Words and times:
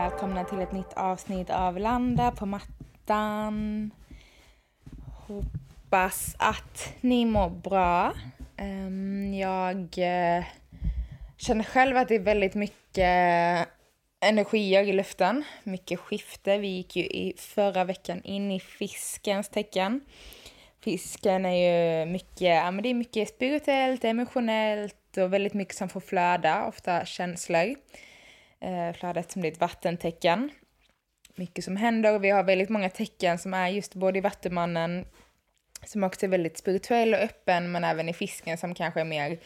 Välkomna 0.00 0.44
till 0.44 0.60
ett 0.60 0.72
nytt 0.72 0.92
avsnitt 0.92 1.50
av 1.50 1.78
Landa 1.78 2.30
på 2.30 2.46
mattan. 2.46 3.90
Hoppas 5.26 6.34
att 6.38 6.92
ni 7.00 7.24
mår 7.24 7.50
bra. 7.50 8.12
Ehm, 8.56 9.34
jag 9.34 9.76
eh, 9.76 10.44
känner 11.36 11.64
själv 11.64 11.96
att 11.96 12.08
det 12.08 12.14
är 12.14 12.20
väldigt 12.20 12.54
mycket 12.54 13.68
energier 14.20 14.84
i 14.84 14.92
luften, 14.92 15.44
mycket 15.64 16.00
skifte. 16.00 16.58
Vi 16.58 16.68
gick 16.68 16.96
ju 16.96 17.02
i 17.02 17.34
förra 17.38 17.84
veckan 17.84 18.22
in 18.24 18.50
i 18.50 18.60
fiskens 18.60 19.48
tecken. 19.48 20.00
Fisken 20.80 21.46
är 21.46 22.00
ju 22.00 22.06
mycket, 22.06 22.40
ja 22.40 22.70
men 22.70 22.82
det 22.82 22.88
är 22.88 22.94
mycket 22.94 23.28
spirituellt, 23.28 24.04
emotionellt 24.04 25.16
och 25.16 25.32
väldigt 25.32 25.54
mycket 25.54 25.76
som 25.76 25.88
får 25.88 26.00
flöda, 26.00 26.66
ofta 26.66 27.04
känslor. 27.04 27.74
Eh, 28.60 28.92
flödet 28.92 29.32
som 29.32 29.40
blir 29.40 29.52
ett 29.52 29.60
vattentecken. 29.60 30.50
Mycket 31.34 31.64
som 31.64 31.76
händer 31.76 32.14
och 32.14 32.24
vi 32.24 32.30
har 32.30 32.42
väldigt 32.42 32.68
många 32.68 32.88
tecken 32.90 33.38
som 33.38 33.54
är 33.54 33.68
just 33.68 33.94
både 33.94 34.18
i 34.18 34.20
Vattumannen, 34.20 35.06
som 35.84 36.04
också 36.04 36.26
är 36.26 36.30
väldigt 36.30 36.58
spirituell 36.58 37.14
och 37.14 37.20
öppen, 37.20 37.72
men 37.72 37.84
även 37.84 38.08
i 38.08 38.12
fisken 38.12 38.58
som 38.58 38.74
kanske 38.74 39.00
är 39.00 39.04
mer 39.04 39.38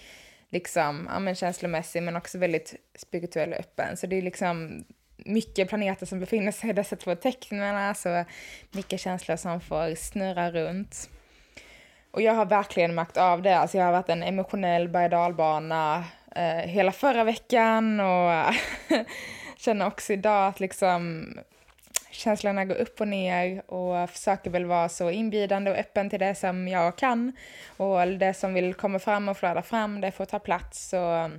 liksom, 0.51 1.09
ja 1.13 1.19
men 1.19 1.35
känslomässig 1.35 2.03
men 2.03 2.17
också 2.17 2.39
väldigt 2.39 2.75
spirituell 2.99 3.53
och 3.53 3.59
öppen. 3.59 3.97
Så 3.97 4.07
det 4.07 4.17
är 4.17 4.23
liksom 4.23 4.85
mycket 5.17 5.69
planeter 5.69 6.07
som 6.07 6.21
befinner 6.21 6.53
sig 6.53 6.71
i 6.71 6.73
dessa 6.73 6.97
två 6.97 7.15
tecknen, 7.15 7.77
alltså 7.77 8.25
mycket 8.71 9.01
känslor 9.01 9.37
som 9.37 9.61
får 9.61 9.95
snurra 9.95 10.51
runt. 10.51 11.11
Och 12.11 12.23
jag 12.23 12.33
har 12.33 12.47
verkligen 12.47 12.95
märkt 12.95 13.17
av 13.17 13.43
det, 13.43 13.59
alltså 13.59 13.79
jag 13.79 13.85
har 13.85 13.93
varit 13.93 14.09
en 14.09 14.23
emotionell 14.23 14.89
berg 14.89 15.09
dalbana 15.09 16.05
eh, 16.35 16.69
hela 16.69 16.93
förra 16.93 17.25
veckan 17.25 18.01
och 18.01 18.55
känner 19.57 19.87
också 19.87 20.13
idag 20.13 20.49
att 20.49 20.61
liksom 20.61 21.27
känslorna 22.11 22.65
går 22.65 22.75
upp 22.75 23.01
och 23.01 23.09
ner 23.09 23.71
och 23.71 24.11
försöker 24.11 24.51
väl 24.51 24.65
vara 24.65 24.89
så 24.89 25.11
inbjudande 25.11 25.71
och 25.71 25.77
öppen 25.77 26.11
till 26.11 26.21
det 26.21 26.35
som 26.35 26.69
jag 26.69 26.97
kan. 26.97 27.33
Och 27.77 28.09
det 28.09 28.35
som 28.35 28.55
vill 28.55 28.75
komma 28.75 28.99
fram 28.99 29.29
och 29.29 29.37
flöda 29.37 29.63
fram, 29.63 30.01
det 30.01 30.11
får 30.11 30.25
ta 30.25 30.39
plats. 30.39 30.93
Och 30.93 31.31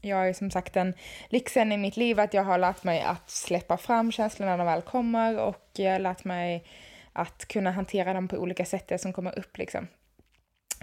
jag 0.00 0.28
är 0.28 0.32
som 0.32 0.50
sagt 0.50 0.76
en 0.76 0.94
lyxen 1.28 1.72
i 1.72 1.76
mitt 1.76 1.96
liv 1.96 2.20
att 2.20 2.34
jag 2.34 2.44
har 2.44 2.58
lärt 2.58 2.84
mig 2.84 3.02
att 3.02 3.30
släppa 3.30 3.76
fram 3.76 4.12
känslorna 4.12 4.50
när 4.50 4.58
de 4.58 4.66
väl 4.66 4.82
kommer 4.82 5.38
och 5.38 5.70
jag 5.72 5.92
har 5.92 5.98
lärt 5.98 6.24
mig 6.24 6.64
att 7.12 7.48
kunna 7.48 7.70
hantera 7.70 8.12
dem 8.12 8.28
på 8.28 8.36
olika 8.36 8.64
sätt, 8.64 8.88
det 8.88 8.98
som 8.98 9.12
kommer 9.12 9.38
upp 9.38 9.58
liksom. 9.58 9.86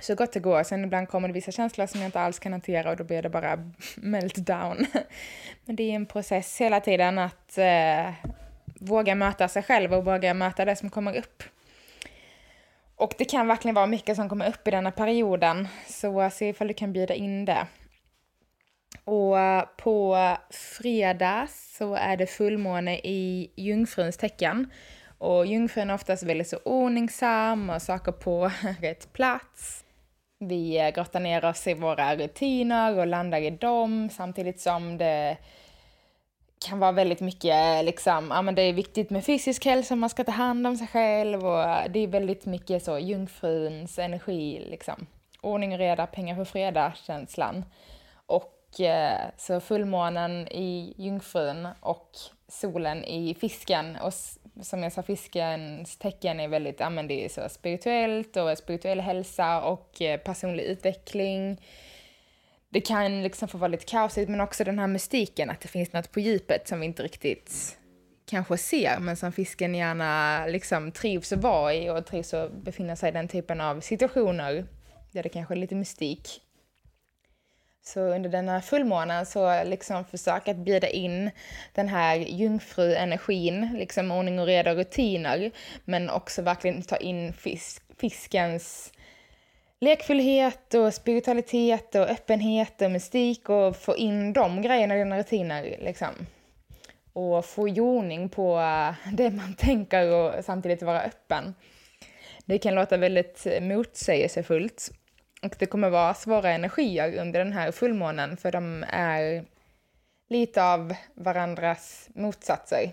Så 0.02 0.16
gott 0.16 0.32
det 0.32 0.40
går. 0.40 0.64
Sen 0.64 0.84
ibland 0.84 1.10
kommer 1.10 1.28
det 1.28 1.34
vissa 1.34 1.52
känslor 1.52 1.86
som 1.86 2.02
jag 2.02 2.08
inte 2.08 2.20
alls 2.20 2.40
kan 2.40 2.52
hantera 2.52 2.90
och 2.90 2.98
då 2.98 3.04
blir 3.04 3.22
det 3.22 3.30
bara 3.30 3.72
meltdown. 3.96 4.86
Men 5.66 5.76
det 5.76 5.84
är 5.84 5.96
en 5.96 6.06
process 6.06 6.62
hela 6.62 6.80
tiden 6.80 7.20
att 7.20 7.58
eh, 7.58 8.14
våga 8.80 9.16
möta 9.16 9.48
sig 9.48 9.64
själv 9.64 9.94
och 9.94 10.06
våga 10.06 10.34
möta 10.34 10.66
det 10.66 10.76
som 10.76 10.90
kommer 10.90 11.18
upp. 11.18 11.44
Och 12.96 13.14
det 13.18 13.26
kan 13.26 13.48
verkligen 13.48 13.76
vara 13.76 13.86
mycket 13.86 14.16
som 14.16 14.30
kommer 14.30 14.50
upp 14.50 14.68
i 14.68 14.72
denna 14.72 14.92
perioden, 14.92 15.68
så 15.88 16.30
se 16.30 16.50
ifall 16.50 16.68
du 16.68 16.74
kan 16.74 16.94
bjuda 16.94 17.14
in 17.14 17.46
det. 17.46 17.68
Och 19.04 19.38
på 19.78 20.18
fredag 20.50 21.48
så 21.50 21.96
är 21.96 22.18
det 22.18 22.28
fullmåne 22.28 22.98
i 22.98 23.52
jungfruns 23.56 24.18
tecken. 24.18 24.72
Och 25.18 25.46
jungfrun 25.46 25.90
är 25.90 25.94
oftast 25.94 26.24
väldigt 26.24 26.48
så 26.48 26.58
ordningsam 26.58 27.70
och 27.70 27.82
saker 27.82 28.12
på 28.12 28.52
rätt 28.82 29.14
plats. 29.14 29.84
Vi 30.40 30.80
eh, 30.80 30.90
grottar 30.90 31.20
ner 31.20 31.46
oss 31.46 31.68
i 31.68 31.74
våra 31.74 32.16
rutiner 32.16 33.00
och 33.00 33.08
landar 33.08 33.42
i 33.42 33.50
dem 33.50 34.10
samtidigt 34.10 34.60
som 34.60 34.98
det 34.98 35.38
kan 36.66 36.80
vara 36.80 36.92
väldigt 36.92 37.20
mycket 37.20 37.80
eh, 37.80 37.84
liksom, 37.84 38.28
ja 38.30 38.42
men 38.42 38.56
det 38.56 38.62
är 38.62 38.74
viktigt 38.74 39.10
med 39.10 39.26
fysisk 39.26 39.66
hälsa, 39.66 39.96
man 39.96 40.10
ska 40.10 40.24
ta 40.24 40.32
hand 40.32 40.68
om 40.68 40.78
sig 40.78 40.88
själv 40.88 41.46
och 41.46 41.90
det 41.90 42.00
är 42.00 42.08
väldigt 42.08 42.46
mycket 42.46 42.84
så 42.84 43.00
jungfruns 43.00 44.00
energi 44.00 44.66
liksom. 44.70 45.08
Ordning 45.42 45.74
och 45.74 45.80
reda, 45.80 46.08
pengar 46.08 46.36
för 46.36 46.46
fredag 46.46 46.94
känslan. 46.96 47.66
Och 48.26 48.57
Eh, 48.80 49.20
så 49.38 49.60
fullmånen 49.60 50.48
i 50.48 50.94
jungfrun 50.98 51.68
och 51.80 52.12
solen 52.48 53.04
i 53.04 53.36
fisken 53.40 53.96
och 53.96 54.14
som 54.62 54.84
jag 54.84 54.94
sa, 54.94 55.04
fiskens 55.04 55.98
tecken 55.98 56.40
är 56.40 56.48
väldigt, 56.48 56.80
ja 56.80 56.90
men 56.90 57.08
det 57.08 57.26
är 57.26 57.30
så 57.30 57.50
spirituellt 57.50 58.38
och 58.38 58.58
spirituell 58.58 59.00
hälsa 59.00 59.62
och 59.62 60.02
eh, 60.02 60.20
personlig 60.20 60.64
utveckling 60.64 61.58
det 62.70 62.82
kan 62.82 63.24
liksom 63.24 63.48
få 63.48 63.58
vara 63.58 63.68
lite 63.68 63.86
kaosigt, 63.86 64.30
men 64.30 64.42
också 64.42 64.64
den 64.64 64.80
här 64.80 64.88
mystiken, 64.88 65.50
att 65.50 65.62
det 65.62 65.68
finns 65.68 65.94
något 65.94 66.12
på 66.12 66.20
djupet 66.20 66.68
som 66.68 66.80
vi 66.80 66.86
inte 66.86 67.04
riktigt 67.04 67.78
kanske 68.26 68.58
ser, 68.58 69.00
men 69.00 69.18
som 69.18 69.32
fisken 69.32 69.76
gärna 69.76 70.46
liksom 70.46 70.92
trivs 70.92 71.34
att 71.34 71.42
vara 71.42 71.74
i 71.74 71.90
och 71.90 72.06
trivs 72.06 72.34
att 72.34 72.52
befinna 72.52 72.96
sig 72.96 73.10
i 73.10 73.12
den 73.12 73.28
typen 73.28 73.62
av 73.62 73.80
situationer 73.80 74.66
där 75.12 75.24
det 75.24 75.30
kanske 75.30 75.54
är 75.54 75.58
lite 75.58 75.76
mystik. 75.76 76.42
Så 77.88 78.02
under 78.02 78.30
denna 78.30 78.62
fullmånen 78.62 79.26
så 79.26 79.64
liksom 79.64 80.06
försök 80.06 80.48
att 80.48 80.58
bjuda 80.58 80.90
in 80.90 81.32
den 81.74 81.88
här 81.88 82.16
jungfruenergin, 82.16 83.70
liksom 83.78 84.12
ordning 84.12 84.40
och 84.40 84.46
reda 84.46 84.72
och 84.72 84.78
rutiner, 84.78 85.52
men 85.86 86.10
också 86.10 86.42
verkligen 86.42 86.82
ta 86.82 86.98
in 86.98 87.34
fisk, 87.34 87.84
fiskens 87.98 88.94
lekfullhet 89.80 90.74
och 90.74 90.94
spiritualitet 90.94 91.96
och 91.96 92.10
öppenhet 92.10 92.82
och 92.82 92.92
mystik 92.92 93.50
och 93.50 93.76
få 93.76 93.98
in 93.98 94.34
de 94.34 94.62
grejerna 94.62 94.96
i 94.96 95.00
dina 95.00 95.20
rutiner 95.20 95.64
liksom. 95.64 96.14
Och 97.14 97.46
få 97.46 97.68
joning 97.68 98.30
på 98.30 98.60
eh, 98.60 99.14
det 99.14 99.30
man 99.30 99.54
tänker 99.58 100.14
och 100.14 100.46
samtidigt 100.46 100.82
vara 100.82 101.02
öppen. 101.02 101.56
Det 102.46 102.58
kan 102.58 102.76
låta 102.76 102.98
väldigt 102.98 103.48
motsägelsefullt 103.62 104.92
och 105.42 105.56
det 105.60 105.66
kommer 105.66 105.90
vara 105.90 106.14
svåra 106.14 106.52
energier 106.52 107.20
under 107.22 107.40
den 107.40 107.54
här 107.54 107.72
fullmånen 107.72 108.38
för 108.38 108.52
de 108.52 108.86
är 108.90 109.46
lite 110.30 110.64
av 110.64 110.94
varandras 111.16 112.10
motsatser. 112.16 112.92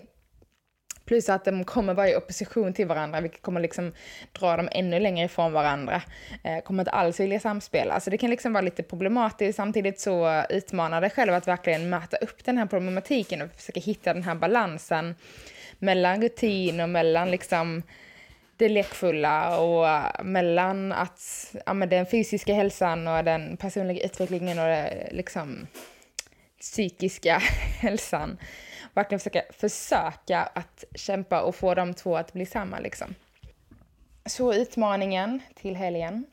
Plus 1.05 1.29
att 1.29 1.45
de 1.45 1.63
kommer 1.63 1.93
vara 1.93 2.09
i 2.09 2.15
opposition 2.15 2.73
till 2.73 2.87
varandra, 2.87 3.21
vilket 3.21 3.41
kommer 3.41 3.61
liksom 3.61 3.93
dra 4.31 4.57
dem 4.57 4.69
ännu 4.71 4.99
längre 4.99 5.25
ifrån 5.25 5.53
varandra. 5.53 6.01
Eh, 6.43 6.63
kommer 6.63 6.81
inte 6.81 6.91
alls 6.91 7.19
vilja 7.19 7.39
samspela. 7.39 7.99
Så 7.99 8.09
det 8.09 8.17
kan 8.17 8.29
liksom 8.29 8.53
vara 8.53 8.61
lite 8.61 8.83
problematiskt. 8.83 9.55
Samtidigt 9.55 9.99
så 9.99 10.43
utmanar 10.49 11.01
det 11.01 11.09
själv 11.09 11.33
att 11.33 11.47
verkligen 11.47 11.89
möta 11.89 12.17
upp 12.17 12.45
den 12.45 12.57
här 12.57 12.65
problematiken 12.65 13.41
och 13.41 13.49
försöka 13.55 13.79
hitta 13.79 14.13
den 14.13 14.23
här 14.23 14.35
balansen 14.35 15.15
mellan 15.79 16.21
rutin 16.21 16.79
och 16.79 16.89
mellan 16.89 17.31
liksom 17.31 17.83
det 18.57 18.69
lekfulla 18.69 19.59
och 19.59 19.87
eh, 19.87 20.23
mellan 20.23 20.91
att, 20.91 21.55
ja, 21.65 21.73
men 21.73 21.89
den 21.89 22.05
fysiska 22.05 22.53
hälsan 22.53 23.07
och 23.07 23.23
den 23.23 23.57
personliga 23.57 24.05
utvecklingen 24.05 24.59
och 24.59 24.65
det, 24.65 25.09
liksom 25.11 25.67
psykiska 26.59 27.37
hälsan 27.81 28.37
verkligen 28.95 29.19
försöka, 29.19 29.41
försöka 29.53 30.39
att 30.53 30.83
kämpa 30.95 31.41
och 31.41 31.55
få 31.55 31.73
de 31.73 31.93
två 31.93 32.17
att 32.17 32.33
bli 32.33 32.45
samma 32.45 32.79
liksom. 32.79 33.15
Så 34.25 34.53
utmaningen 34.53 35.41
till 35.55 35.75
helgen. 35.75 36.25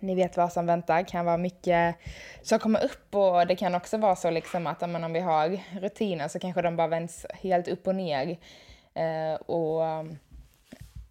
Ni 0.00 0.14
vet 0.14 0.36
vad 0.36 0.52
som 0.52 0.66
väntar, 0.66 1.02
kan 1.02 1.24
vara 1.24 1.36
mycket 1.36 1.96
som 2.42 2.58
kommer 2.58 2.84
upp 2.84 3.14
och 3.14 3.46
det 3.46 3.56
kan 3.56 3.74
också 3.74 3.96
vara 3.96 4.16
så 4.16 4.30
liksom 4.30 4.66
att 4.66 4.82
om 4.82 5.12
vi 5.12 5.20
har 5.20 5.60
rutiner 5.80 6.28
så 6.28 6.38
kanske 6.38 6.62
de 6.62 6.76
bara 6.76 6.88
vänds 6.88 7.26
helt 7.42 7.68
upp 7.68 7.86
och 7.86 7.94
ner. 7.94 8.38
Eh, 8.94 9.34
och 9.34 9.82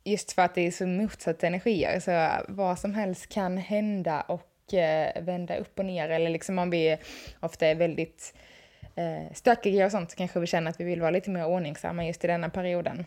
just 0.03 0.31
för 0.31 0.41
att 0.41 0.55
det 0.55 0.67
är 0.67 0.71
så 0.71 0.87
motsatta 0.87 1.47
energier 1.47 1.99
så 1.99 2.43
vad 2.47 2.79
som 2.79 2.93
helst 2.95 3.29
kan 3.29 3.57
hända 3.57 4.21
och 4.21 4.73
eh, 4.73 5.23
vända 5.23 5.55
upp 5.55 5.79
och 5.79 5.85
ner 5.85 6.09
eller 6.09 6.29
liksom 6.29 6.59
om 6.59 6.69
vi 6.69 6.97
ofta 7.39 7.67
är 7.67 7.75
väldigt 7.75 8.33
eh, 8.95 9.33
stökiga 9.33 9.85
och 9.85 9.91
sånt 9.91 10.11
så 10.11 10.17
kanske 10.17 10.39
vi 10.39 10.47
känner 10.47 10.69
att 10.69 10.79
vi 10.79 10.83
vill 10.83 11.01
vara 11.01 11.11
lite 11.11 11.29
mer 11.29 11.45
ordningsamma 11.45 12.05
just 12.05 12.23
i 12.23 12.27
denna 12.27 12.49
perioden. 12.49 13.05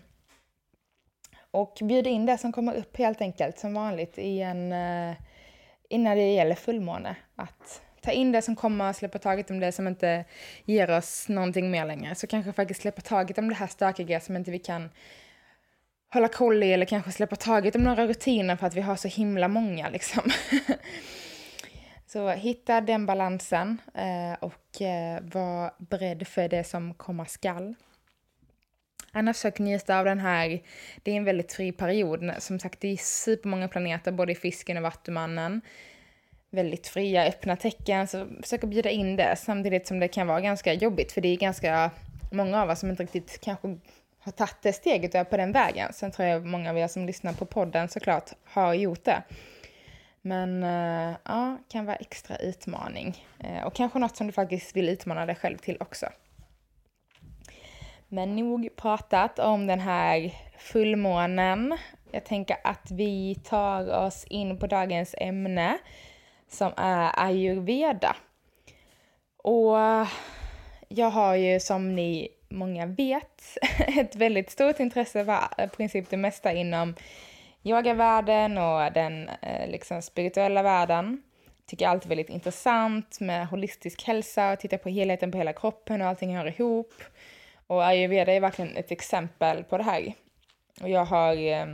och 1.51 1.79
bjuda 1.83 2.11
in 2.11 2.27
det 2.27 2.39
som 2.39 2.53
kommer 2.53 2.75
upp 2.75 2.97
helt 2.97 3.21
enkelt 3.21 3.59
som 3.59 3.75
vanligt 3.75 4.19
i 4.19 4.41
en, 4.41 4.73
eh, 4.73 5.17
innan 5.89 6.17
det 6.17 6.33
gäller 6.33 6.55
fullmåne. 6.55 7.17
Att 7.37 7.83
ta 8.01 8.11
in 8.11 8.33
det 8.33 8.43
som 8.43 8.57
kommer, 8.57 8.93
släppa 8.93 9.19
taget 9.19 9.51
om 9.51 9.61
det 9.61 9.73
som 9.73 9.87
inte 9.87 10.25
ger 10.65 10.91
oss 10.91 11.29
någonting 11.29 11.71
mer 11.71 11.87
längre. 11.87 12.15
Så 12.15 12.27
kanske 12.27 12.53
faktiskt 12.53 12.81
släppa 12.81 13.01
taget 13.01 13.39
om 13.39 13.49
det 13.49 13.55
här 13.55 13.67
stökiga 13.67 14.21
som 14.21 14.37
inte 14.37 14.51
vi 14.51 14.59
kan 14.59 14.91
hålla 16.13 16.29
koll 16.29 16.63
i 16.63 16.73
eller 16.73 16.87
kanske 16.87 17.13
släppa 17.13 17.37
taget 17.37 17.77
om 17.77 17.83
några 17.83 18.07
rutiner 18.07 18.57
för 18.57 18.67
att 18.67 18.75
vi 18.75 18.81
har 18.81 18.97
så 18.97 19.09
himla 19.09 19.49
många 19.49 19.89
liksom. 19.89 20.31
så 22.07 22.31
hitta 22.31 22.81
den 22.81 23.07
balansen 23.07 23.79
eh, 23.95 24.39
och 24.41 24.83
eh, 24.83 25.21
var 25.23 25.75
beredd 25.79 26.27
för 26.29 26.49
det 26.49 26.65
som 26.65 26.95
komma 26.95 27.27
skall. 27.27 27.75
Annars 29.13 29.37
försök 29.37 29.59
njuta 29.59 29.99
av 29.99 30.05
den 30.05 30.21
här, 30.21 30.63
det 31.03 31.11
är 31.11 31.17
en 31.17 31.25
väldigt 31.25 31.53
fri 31.53 31.73
period. 31.73 32.33
Som 32.39 32.59
sagt, 32.59 32.81
det 32.81 32.89
är 32.89 32.97
supermånga 32.97 33.69
planeter 33.69 34.13
både 34.13 34.33
i 34.33 34.35
fisken 34.35 34.77
och 34.77 34.83
vattumannen. 34.83 35.61
Väldigt 36.51 36.87
fria, 36.87 37.27
öppna 37.27 37.57
tecken, 37.57 38.07
så 38.07 38.27
försök 38.43 38.65
att 38.65 38.71
bjuda 38.71 38.91
in 38.91 39.17
det 39.17 39.37
samtidigt 39.37 39.87
som 39.87 40.01
det 40.01 40.09
kan 40.09 40.27
vara 40.27 40.41
ganska 40.41 40.73
jobbigt 40.73 41.13
för 41.13 41.21
det 41.21 41.29
är 41.29 41.37
ganska 41.37 41.91
många 42.33 42.63
av 42.63 42.71
oss 42.71 42.81
som 42.81 42.91
inte 42.91 43.03
riktigt 43.03 43.41
kanske 43.41 43.79
har 44.27 44.33
tagit 44.33 44.63
det 44.63 44.73
steget 44.73 45.15
och 45.15 45.21
är 45.21 45.25
på 45.25 45.37
den 45.37 45.53
vägen. 45.53 45.93
Sen 45.93 46.11
tror 46.11 46.29
jag 46.29 46.47
många 46.47 46.71
av 46.71 46.79
er 46.79 46.89
som 46.89 47.07
lyssnar 47.07 47.33
på 47.33 47.47
podden 47.47 47.89
såklart 47.89 48.31
har 48.45 48.75
gjort 48.75 49.05
det. 49.05 49.23
Men 50.23 50.63
eh, 50.63 51.17
ja, 51.25 51.59
kan 51.69 51.87
vara 51.87 51.97
extra 51.97 52.37
utmaning. 52.37 53.25
Eh, 53.39 53.67
och 53.67 53.75
kanske 53.75 53.99
något 53.99 54.17
som 54.17 54.27
du 54.27 54.33
faktiskt 54.33 54.77
vill 54.77 54.89
utmana 54.89 55.27
dig 55.27 55.35
själv 55.35 55.57
till 55.57 55.77
också. 55.81 56.07
Men 58.09 58.37
nog 58.37 58.77
pratat 58.77 59.39
om 59.39 59.67
den 59.67 59.81
här 59.81 60.35
fullmånen. 60.59 61.79
Jag 62.13 62.25
tänker 62.25 62.57
att 62.65 62.91
vi 62.91 63.35
tar 63.35 64.07
oss 64.07 64.25
in 64.25 64.59
på 64.59 64.67
dagens 64.67 65.15
ämne 65.19 65.79
som 66.49 66.73
är 66.77 67.27
ayurveda. 67.27 68.17
Och 69.37 69.77
jag 70.89 71.11
har 71.11 71.35
ju 71.35 71.61
som 71.61 71.95
ni 71.95 72.36
många 72.49 72.87
vet 72.87 73.43
ett 73.99 74.17
väldigt 74.17 74.51
stort 74.51 74.81
intresse 74.81 75.25
för 75.25 75.65
i 75.65 75.69
princip 75.69 76.11
det 76.11 76.17
mesta 76.17 76.53
inom 76.53 76.95
yogavärlden 77.63 78.59
och 78.59 78.93
den 78.93 79.29
eh, 79.29 79.71
liksom 79.71 80.03
spirituella 80.03 80.63
världen. 80.63 81.23
Tycker 81.67 81.89
allt 81.89 82.05
är 82.05 82.09
väldigt 82.09 82.29
intressant 82.29 83.21
med 83.21 83.49
holistisk 83.49 84.05
hälsa 84.05 84.53
och 84.53 84.59
titta 84.59 84.79
på 84.79 84.89
helheten 84.89 85.33
på 85.33 85.39
hela 85.39 85.53
kroppen 85.53 86.03
och 86.03 86.09
allting 86.09 86.37
hör 86.37 86.47
ihop. 86.47 86.95
Och 87.67 87.87
ayurveda 87.87 88.33
är 88.33 88.41
verkligen 88.41 88.77
ett 88.77 88.91
exempel 88.91 89.65
på 89.65 89.79
det 89.79 89.85
här. 89.85 90.13
Och 90.83 90.89
jag 90.89 91.05
har 91.05 91.37
eh, 91.37 91.67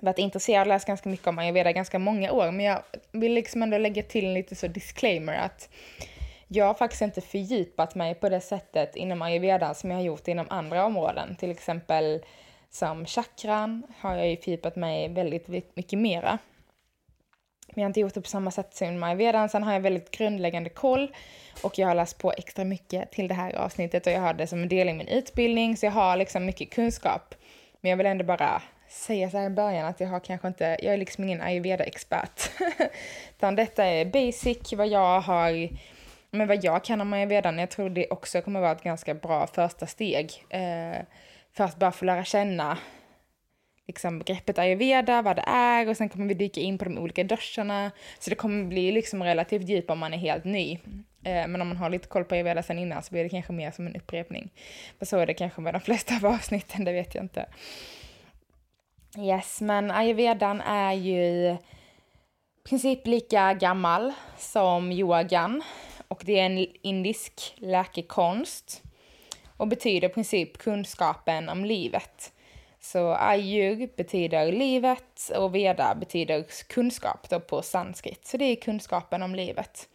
varit 0.00 0.18
intresserad 0.18 0.60
och 0.60 0.66
läst 0.66 0.86
ganska 0.86 1.08
mycket 1.08 1.26
om 1.26 1.38
ayurveda 1.38 1.72
ganska 1.72 1.98
många 1.98 2.32
år, 2.32 2.50
men 2.50 2.66
jag 2.66 2.82
vill 3.12 3.32
liksom 3.32 3.62
ändå 3.62 3.78
lägga 3.78 4.02
till 4.02 4.26
en 4.26 4.34
lite 4.34 4.54
så 4.54 4.66
disclaimer 4.66 5.38
att 5.38 5.68
jag 6.52 6.66
har 6.66 6.74
faktiskt 6.74 7.02
inte 7.02 7.20
fördjupat 7.20 7.94
mig 7.94 8.14
på 8.14 8.28
det 8.28 8.40
sättet 8.40 8.96
inom 8.96 9.22
ayurveda 9.22 9.74
som 9.74 9.90
jag 9.90 9.98
har 9.98 10.04
gjort 10.04 10.28
inom 10.28 10.46
andra 10.50 10.84
områden. 10.84 11.36
Till 11.36 11.50
exempel 11.50 12.24
som 12.70 13.06
chakran 13.06 13.82
har 13.98 14.16
jag 14.16 14.28
ju 14.28 14.36
fördjupat 14.36 14.76
mig 14.76 15.08
väldigt 15.08 15.48
mycket 15.48 15.98
mera. 15.98 16.38
Men 17.66 17.74
jag 17.74 17.82
har 17.82 17.86
inte 17.86 18.00
gjort 18.00 18.14
det 18.14 18.20
på 18.20 18.28
samma 18.28 18.50
sätt 18.50 18.74
som 18.74 19.02
ayurvedan. 19.02 19.48
Sen 19.48 19.62
har 19.62 19.72
jag 19.72 19.80
väldigt 19.80 20.10
grundläggande 20.10 20.70
koll 20.70 21.14
och 21.62 21.78
jag 21.78 21.88
har 21.88 21.94
läst 21.94 22.18
på 22.18 22.32
extra 22.32 22.64
mycket 22.64 23.10
till 23.10 23.28
det 23.28 23.34
här 23.34 23.56
avsnittet 23.56 24.06
och 24.06 24.12
jag 24.12 24.20
har 24.20 24.34
det 24.34 24.46
som 24.46 24.62
en 24.62 24.68
del 24.68 24.88
i 24.88 24.92
min 24.92 25.08
utbildning 25.08 25.76
så 25.76 25.86
jag 25.86 25.92
har 25.92 26.16
liksom 26.16 26.46
mycket 26.46 26.70
kunskap. 26.70 27.34
Men 27.80 27.90
jag 27.90 27.96
vill 27.96 28.06
ändå 28.06 28.24
bara 28.24 28.62
säga 28.88 29.30
så 29.30 29.38
här 29.38 29.46
i 29.46 29.50
början 29.50 29.86
att 29.86 30.00
jag 30.00 30.08
har 30.08 30.20
kanske 30.20 30.48
inte, 30.48 30.64
jag 30.64 30.94
är 30.94 30.98
liksom 30.98 31.24
ingen 31.24 31.40
ayurveda-expert. 31.40 32.50
Utan 33.36 33.56
detta 33.56 33.84
är 33.84 34.04
basic, 34.04 34.72
vad 34.72 34.88
jag 34.88 35.20
har, 35.20 35.68
men 36.30 36.48
vad 36.48 36.64
jag 36.64 36.84
kan 36.84 37.00
om 37.00 37.12
ayurvedan. 37.12 37.58
Jag 37.58 37.70
tror 37.70 37.90
det 37.90 38.10
också 38.10 38.42
kommer 38.42 38.60
vara 38.60 38.72
ett 38.72 38.82
ganska 38.82 39.14
bra 39.14 39.46
första 39.46 39.86
steg. 39.86 40.44
Eh, 40.50 41.02
för 41.52 41.64
att 41.64 41.78
bara 41.78 41.92
få 41.92 42.04
lära 42.04 42.24
känna 42.24 42.78
liksom 43.86 44.18
begreppet 44.18 44.58
ayurveda, 44.58 45.22
vad 45.22 45.36
det 45.36 45.44
är 45.46 45.88
och 45.88 45.96
sen 45.96 46.08
kommer 46.08 46.26
vi 46.26 46.34
dyka 46.34 46.60
in 46.60 46.78
på 46.78 46.84
de 46.84 46.98
olika 46.98 47.24
duscharna 47.24 47.90
Så 48.18 48.30
det 48.30 48.36
kommer 48.36 48.64
bli 48.64 48.92
liksom 48.92 49.22
relativt 49.22 49.68
djup 49.68 49.90
om 49.90 49.98
man 49.98 50.14
är 50.14 50.18
helt 50.18 50.44
ny. 50.44 50.78
Eh, 51.24 51.48
men 51.48 51.60
om 51.60 51.68
man 51.68 51.76
har 51.76 51.90
lite 51.90 52.08
koll 52.08 52.24
på 52.24 52.34
ayurveda 52.34 52.62
sen 52.62 52.78
innan 52.78 53.02
så 53.02 53.10
blir 53.10 53.22
det 53.22 53.28
kanske 53.28 53.52
mer 53.52 53.70
som 53.70 53.86
en 53.86 53.96
upprepning. 53.96 54.50
För 54.98 55.06
så 55.06 55.18
är 55.18 55.26
det 55.26 55.34
kanske 55.34 55.60
med 55.60 55.74
de 55.74 55.80
flesta 55.88 56.16
av 56.16 56.26
avsnitten, 56.26 56.84
det 56.84 56.92
vet 56.92 57.14
jag 57.14 57.24
inte. 57.24 57.46
Yes, 59.18 59.60
men 59.60 59.90
ayurvedan 59.90 60.60
är 60.60 60.92
ju 60.92 61.22
i 61.22 61.58
princip 62.68 63.06
lika 63.06 63.54
gammal 63.54 64.12
som 64.36 64.92
yogan 64.92 65.62
och 66.10 66.22
det 66.24 66.38
är 66.38 66.46
en 66.46 66.66
indisk 66.82 67.54
läkekonst 67.56 68.82
och 69.56 69.68
betyder 69.68 70.08
i 70.08 70.12
princip 70.12 70.58
kunskapen 70.58 71.48
om 71.48 71.64
livet. 71.64 72.32
Så 72.80 73.14
ayur 73.14 73.88
betyder 73.96 74.52
livet 74.52 75.30
och 75.36 75.54
veda 75.54 75.94
betyder 75.94 76.44
kunskap 76.68 77.28
då 77.30 77.40
på 77.40 77.62
sanskrit. 77.62 78.26
Så 78.26 78.36
det 78.36 78.44
är 78.44 78.56
kunskapen 78.56 79.22
om 79.22 79.34
livet. 79.34 79.88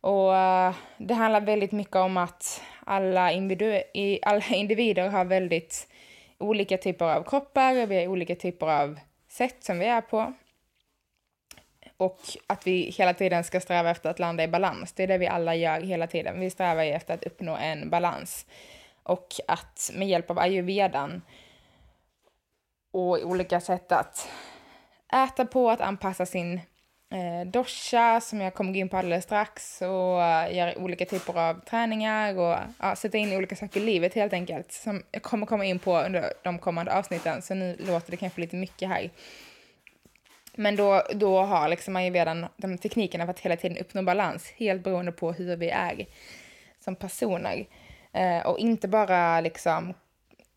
Och 0.00 0.36
eh, 0.36 0.74
det 0.98 1.14
handlar 1.14 1.40
väldigt 1.40 1.72
mycket 1.72 1.96
om 1.96 2.16
att 2.16 2.62
alla, 2.84 3.32
individu 3.32 3.82
alla 4.22 4.44
individer 4.50 5.08
har 5.08 5.24
väldigt 5.24 5.88
olika 6.38 6.78
typer 6.78 7.04
av 7.04 7.22
kroppar 7.22 7.82
och 7.82 7.90
vi 7.90 7.96
har 7.96 8.08
olika 8.08 8.34
typer 8.34 8.66
av 8.66 8.98
sätt 9.28 9.64
som 9.64 9.78
vi 9.78 9.86
är 9.86 10.00
på. 10.00 10.32
Och 11.96 12.20
att 12.46 12.66
vi 12.66 12.90
hela 12.90 13.14
tiden 13.14 13.44
ska 13.44 13.60
sträva 13.60 13.90
efter 13.90 14.10
att 14.10 14.18
landa 14.18 14.44
i 14.44 14.48
balans. 14.48 14.92
Det 14.92 15.02
är 15.02 15.06
det 15.06 15.18
vi 15.18 15.26
alla 15.26 15.54
gör 15.54 15.80
hela 15.80 16.06
tiden. 16.06 16.40
Vi 16.40 16.50
strävar 16.50 16.84
efter 16.84 17.14
att 17.14 17.24
uppnå 17.24 17.56
en 17.56 17.90
balans. 17.90 18.46
Och 19.02 19.28
att 19.48 19.90
med 19.94 20.08
hjälp 20.08 20.30
av 20.30 20.38
ayurvedan 20.38 21.22
och 22.90 23.24
olika 23.24 23.60
sätt 23.60 23.92
att 23.92 24.28
äta 25.12 25.46
på, 25.46 25.70
att 25.70 25.80
anpassa 25.80 26.26
sin 26.26 26.60
eh, 27.10 27.46
dosha 27.46 28.20
som 28.20 28.40
jag 28.40 28.54
kommer 28.54 28.72
gå 28.72 28.78
in 28.78 28.88
på 28.88 28.96
alldeles 28.96 29.24
strax 29.24 29.82
och 29.82 30.18
uh, 30.18 30.56
göra 30.56 30.78
olika 30.78 31.04
typer 31.04 31.38
av 31.38 31.60
träningar 31.60 32.38
och 32.38 32.58
uh, 32.82 32.94
sätta 32.94 33.18
in 33.18 33.36
olika 33.36 33.56
saker 33.56 33.80
i 33.80 33.84
livet 33.84 34.14
helt 34.14 34.32
enkelt 34.32 34.72
som 34.72 35.02
jag 35.10 35.22
kommer 35.22 35.46
komma 35.46 35.64
in 35.64 35.78
på 35.78 35.98
under 35.98 36.32
de 36.42 36.58
kommande 36.58 36.92
avsnitten 36.92 37.42
så 37.42 37.54
nu 37.54 37.76
låter 37.78 38.10
det 38.10 38.16
kanske 38.16 38.40
lite 38.40 38.56
mycket 38.56 38.88
här. 38.88 39.10
Men 40.56 40.76
då, 40.76 41.02
då 41.14 41.38
har 41.40 41.68
liksom 41.68 41.96
redan 41.98 42.46
de 42.56 42.78
teknikerna 42.78 43.24
för 43.24 43.30
att 43.30 43.40
hela 43.40 43.56
tiden 43.56 43.78
uppnå 43.78 44.02
balans 44.02 44.52
helt 44.56 44.84
beroende 44.84 45.12
på 45.12 45.32
hur 45.32 45.56
vi 45.56 45.70
är 45.70 46.06
som 46.80 46.96
personer. 46.96 47.66
Eh, 48.12 48.46
och 48.46 48.58
inte 48.58 48.88
bara 48.88 49.40
liksom 49.40 49.94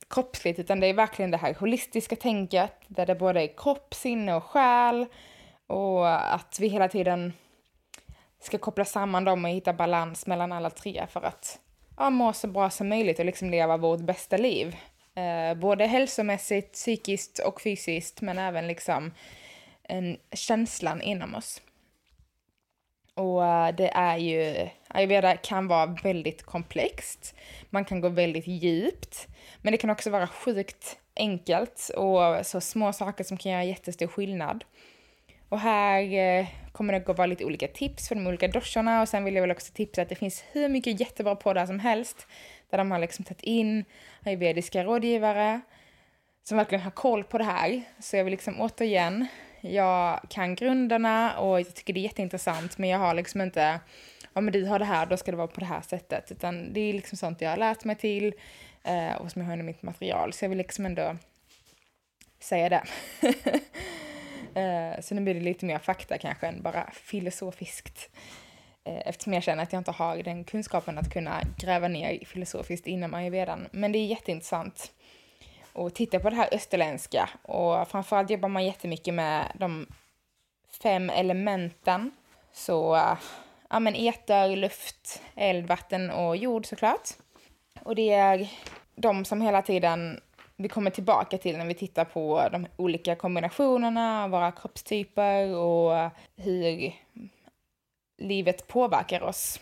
kroppsligt 0.09 0.59
utan 0.59 0.79
det 0.79 0.87
är 0.87 0.93
verkligen 0.93 1.31
det 1.31 1.37
här 1.37 1.53
holistiska 1.53 2.15
tänket 2.15 2.71
där 2.87 3.05
det 3.05 3.15
både 3.15 3.41
är 3.41 3.57
kropp, 3.57 3.93
sinne 3.93 4.35
och 4.35 4.43
själ 4.43 5.05
och 5.67 6.33
att 6.33 6.57
vi 6.59 6.67
hela 6.67 6.87
tiden 6.87 7.33
ska 8.41 8.57
koppla 8.57 8.85
samman 8.85 9.25
dem 9.25 9.45
och 9.45 9.51
hitta 9.51 9.73
balans 9.73 10.27
mellan 10.27 10.51
alla 10.51 10.69
tre 10.69 11.05
för 11.09 11.21
att 11.21 11.59
ja, 11.97 12.09
må 12.09 12.33
så 12.33 12.47
bra 12.47 12.69
som 12.69 12.89
möjligt 12.89 13.19
och 13.19 13.25
liksom 13.25 13.49
leva 13.49 13.77
vårt 13.77 13.99
bästa 13.99 14.37
liv. 14.37 14.75
Eh, 15.15 15.57
både 15.57 15.85
hälsomässigt, 15.85 16.73
psykiskt 16.73 17.39
och 17.39 17.61
fysiskt 17.61 18.21
men 18.21 18.39
även 18.39 18.67
liksom 18.67 19.11
en 19.89 20.17
känslan 20.31 21.01
inom 21.01 21.35
oss. 21.35 21.61
Och 23.13 23.45
eh, 23.45 23.75
det 23.75 23.89
är 23.89 24.17
ju, 24.17 24.69
ayurveda 24.87 25.37
kan 25.37 25.67
vara 25.67 25.85
väldigt 25.85 26.43
komplext. 26.43 27.35
Man 27.69 27.85
kan 27.85 28.01
gå 28.01 28.09
väldigt 28.09 28.47
djupt. 28.47 29.27
Men 29.61 29.71
det 29.71 29.77
kan 29.77 29.89
också 29.89 30.09
vara 30.09 30.27
sjukt 30.27 30.99
enkelt 31.15 31.89
och 31.97 32.45
så 32.45 32.61
små 32.61 32.93
saker 32.93 33.23
som 33.23 33.37
kan 33.37 33.51
göra 33.51 33.63
jättestor 33.63 34.07
skillnad. 34.07 34.63
Och 35.49 35.59
här 35.59 36.13
eh, 36.13 36.47
kommer 36.71 36.93
det 36.93 37.09
att 37.09 37.17
vara 37.17 37.25
lite 37.25 37.45
olika 37.45 37.67
tips 37.67 38.07
för 38.07 38.15
de 38.15 38.27
olika 38.27 38.47
doshorna 38.47 39.01
och 39.01 39.09
sen 39.09 39.23
vill 39.23 39.35
jag 39.35 39.41
väl 39.41 39.51
också 39.51 39.73
tipsa 39.73 40.01
att 40.01 40.09
det 40.09 40.15
finns 40.15 40.43
hur 40.51 40.69
mycket 40.69 40.99
jättebra 40.99 41.35
poddar 41.35 41.65
som 41.65 41.79
helst 41.79 42.27
där 42.69 42.77
de 42.77 42.91
har 42.91 42.99
liksom 42.99 43.25
tagit 43.25 43.43
in 43.43 43.85
ayurvediska 44.25 44.83
rådgivare 44.83 45.61
som 46.43 46.57
verkligen 46.57 46.83
har 46.83 46.91
koll 46.91 47.23
på 47.23 47.37
det 47.37 47.43
här. 47.43 47.81
Så 47.99 48.17
jag 48.17 48.23
vill 48.23 48.31
liksom 48.31 48.61
återigen, 48.61 49.27
jag 49.61 50.19
kan 50.29 50.55
grunderna 50.55 51.39
och 51.39 51.59
jag 51.59 51.75
tycker 51.75 51.93
det 51.93 51.99
är 51.99 52.03
jätteintressant 52.03 52.77
men 52.77 52.89
jag 52.89 52.99
har 52.99 53.13
liksom 53.13 53.41
inte, 53.41 53.79
ja 54.33 54.41
men 54.41 54.53
du 54.53 54.65
har 54.65 54.79
det 54.79 54.85
här, 54.85 55.05
då 55.05 55.17
ska 55.17 55.31
det 55.31 55.37
vara 55.37 55.47
på 55.47 55.59
det 55.59 55.65
här 55.65 55.81
sättet. 55.81 56.31
Utan 56.31 56.73
det 56.73 56.79
är 56.79 56.93
liksom 56.93 57.17
sånt 57.17 57.41
jag 57.41 57.49
har 57.49 57.57
lärt 57.57 57.83
mig 57.83 57.95
till 57.95 58.33
eh, 58.83 59.15
och 59.15 59.31
som 59.31 59.41
jag 59.41 59.49
har 59.49 59.57
i 59.57 59.63
mitt 59.63 59.83
material. 59.83 60.33
Så 60.33 60.45
jag 60.45 60.49
vill 60.49 60.57
liksom 60.57 60.85
ändå 60.85 61.15
säga 62.39 62.69
det. 62.69 62.83
Eh, 64.55 65.01
så 65.01 65.15
nu 65.15 65.21
blir 65.21 65.33
det 65.33 65.39
lite 65.39 65.65
mer 65.65 65.79
fakta 65.79 66.17
kanske 66.17 66.47
än 66.47 66.61
bara 66.61 66.91
filosofiskt. 66.91 68.09
Eh, 68.83 69.07
eftersom 69.07 69.33
jag 69.33 69.43
känner 69.43 69.63
att 69.63 69.73
jag 69.73 69.79
inte 69.79 69.91
har 69.91 70.17
den 70.17 70.43
kunskapen 70.43 70.97
att 70.97 71.13
kunna 71.13 71.41
gräva 71.57 71.87
ner 71.87 72.25
filosofiskt 72.25 72.87
inom 72.87 73.13
ayurvedan. 73.13 73.67
Men 73.71 73.91
det 73.91 73.99
är 73.99 74.05
jätteintressant 74.05 74.91
och 75.79 75.93
titta 75.93 76.19
på 76.19 76.29
det 76.29 76.35
här 76.35 76.49
österländska 76.51 77.29
och 77.41 77.87
framförallt 77.87 78.29
jobbar 78.29 78.49
man 78.49 78.65
jättemycket 78.65 79.13
med 79.13 79.51
de 79.59 79.87
fem 80.81 81.09
elementen. 81.09 82.11
Så 82.53 83.01
ja, 83.69 83.79
men 83.79 83.95
eter, 83.95 84.55
luft, 84.55 85.21
eld, 85.35 85.67
vatten 85.67 86.09
och 86.09 86.37
jord 86.37 86.65
såklart. 86.65 87.09
Och 87.83 87.95
det 87.95 88.09
är 88.09 88.51
de 88.95 89.25
som 89.25 89.41
hela 89.41 89.61
tiden 89.61 90.21
vi 90.55 90.69
kommer 90.69 90.91
tillbaka 90.91 91.37
till 91.37 91.57
när 91.57 91.65
vi 91.65 91.73
tittar 91.73 92.05
på 92.05 92.49
de 92.51 92.67
olika 92.75 93.15
kombinationerna 93.15 94.27
våra 94.27 94.51
kroppstyper 94.51 95.55
och 95.55 96.11
hur 96.35 96.93
livet 98.17 98.67
påverkar 98.67 99.23
oss. 99.23 99.59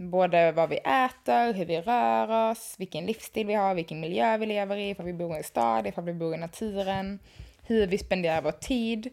Både 0.00 0.52
vad 0.52 0.68
vi 0.68 0.76
äter, 0.76 1.52
hur 1.52 1.64
vi 1.64 1.80
rör 1.80 2.50
oss, 2.50 2.74
vilken 2.78 3.06
livsstil 3.06 3.46
vi 3.46 3.54
har, 3.54 3.74
vilken 3.74 4.00
miljö 4.00 4.36
vi 4.36 4.46
lever 4.46 4.76
i, 4.76 4.90
ifall 4.90 5.06
vi 5.06 5.12
bor 5.12 5.34
i 5.34 5.36
en 5.36 5.44
stad, 5.44 5.86
ifall 5.86 6.04
vi 6.04 6.12
bor 6.12 6.34
i 6.34 6.38
naturen, 6.38 7.18
hur 7.66 7.86
vi 7.86 7.98
spenderar 7.98 8.42
vår 8.42 8.52
tid, 8.52 9.10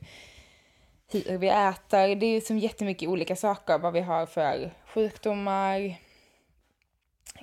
hur 1.12 1.38
vi 1.38 1.48
äter. 1.48 2.16
Det 2.16 2.26
är 2.26 2.42
som 2.42 2.58
jättemycket 2.58 3.10
olika 3.10 3.36
saker, 3.36 3.78
vad 3.78 3.94
vi 3.94 4.00
har 4.00 4.26
för 4.26 4.72
sjukdomar, 4.86 5.96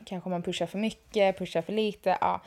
kanske 0.05 0.31
man 0.31 0.43
pushar 0.43 0.67
för 0.67 0.79
mycket, 0.79 1.39
pushar 1.39 1.63
för 1.63 1.73
lite, 1.73 2.19
ja. 2.21 2.41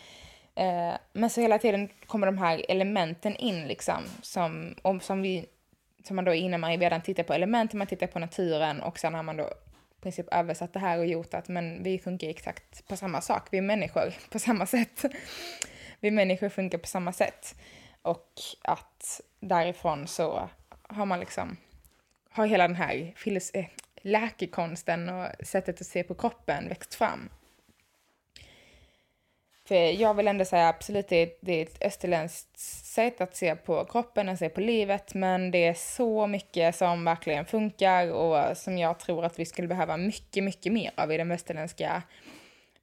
Eh, 0.56 0.94
men 1.14 1.30
så 1.30 1.42
hela 1.42 1.60
tiden 1.60 1.90
kommer 2.06 2.28
de 2.28 2.38
här 2.38 2.66
elementen 2.70 3.36
in 3.36 3.68
liksom, 3.68 4.04
som, 4.22 4.76
som 5.02 5.22
vi 5.22 5.46
som 6.04 6.16
man 6.16 6.26
då 6.26 6.34
innan 6.34 6.60
man 6.60 6.78
redan 6.78 7.02
tittar 7.02 7.24
på 7.24 7.34
elementen, 7.34 7.78
man 7.78 7.88
tittar 7.88 8.08
på 8.08 8.20
naturen 8.20 8.82
och 8.82 9.00
sen 9.00 9.14
har 9.14 9.24
man 9.24 9.38
då 9.38 9.50
princip 10.02 10.34
översatt 10.34 10.74
det 10.74 10.80
här 10.80 10.98
och 10.98 11.06
gjort 11.06 11.34
att 11.34 11.48
men 11.48 11.84
vi 11.84 12.00
funkar 12.00 12.28
exakt 12.28 12.88
på 12.88 12.98
samma 12.98 13.22
sak, 13.22 13.48
vi 13.52 13.58
är 13.58 13.62
människor 13.62 14.14
på 14.30 14.40
samma 14.40 14.66
sätt. 14.66 15.06
vi 16.00 16.12
människor 16.12 16.50
funkar 16.50 16.78
på 16.78 16.88
samma 16.88 17.14
sätt. 17.14 17.56
Och 18.02 18.32
att 18.62 19.22
därifrån 19.40 20.08
så 20.08 20.50
har 20.82 21.06
man 21.06 21.20
liksom, 21.20 21.58
har 22.30 22.46
hela 22.46 22.68
den 22.68 22.76
här 22.76 23.14
filos- 23.16 23.52
eh, 23.54 23.66
läkekonsten 24.02 25.10
och 25.10 25.28
sättet 25.48 25.82
att 25.82 25.88
se 25.88 26.04
på 26.04 26.16
kroppen 26.16 26.70
växt 26.70 26.96
fram. 26.96 27.30
För 29.68 30.02
jag 30.02 30.14
vill 30.14 30.28
ändå 30.28 30.46
säga 30.46 30.68
absolut 30.68 31.08
det, 31.08 31.38
det 31.42 31.54
är 31.54 31.64
ett 31.64 31.84
österländskt 31.84 32.60
sätt 32.86 33.22
att 33.22 33.36
se 33.36 33.56
på 33.56 33.86
kroppen 33.86 34.30
och 34.30 34.38
se 34.38 34.50
på 34.50 34.62
livet, 34.62 35.14
men 35.14 35.52
det 35.52 35.66
är 35.66 35.74
så 35.74 36.28
mycket 36.28 36.76
som 36.76 37.06
verkligen 37.06 37.46
funkar 37.46 38.12
och 38.12 38.58
som 38.58 38.78
jag 38.78 39.00
tror 39.00 39.26
att 39.26 39.40
vi 39.40 39.46
skulle 39.46 39.68
behöva 39.68 39.98
mycket, 39.98 40.44
mycket 40.44 40.74
mer 40.74 40.92
av 40.96 41.12
i 41.12 41.18
den 41.18 41.30
västerländska 41.30 42.04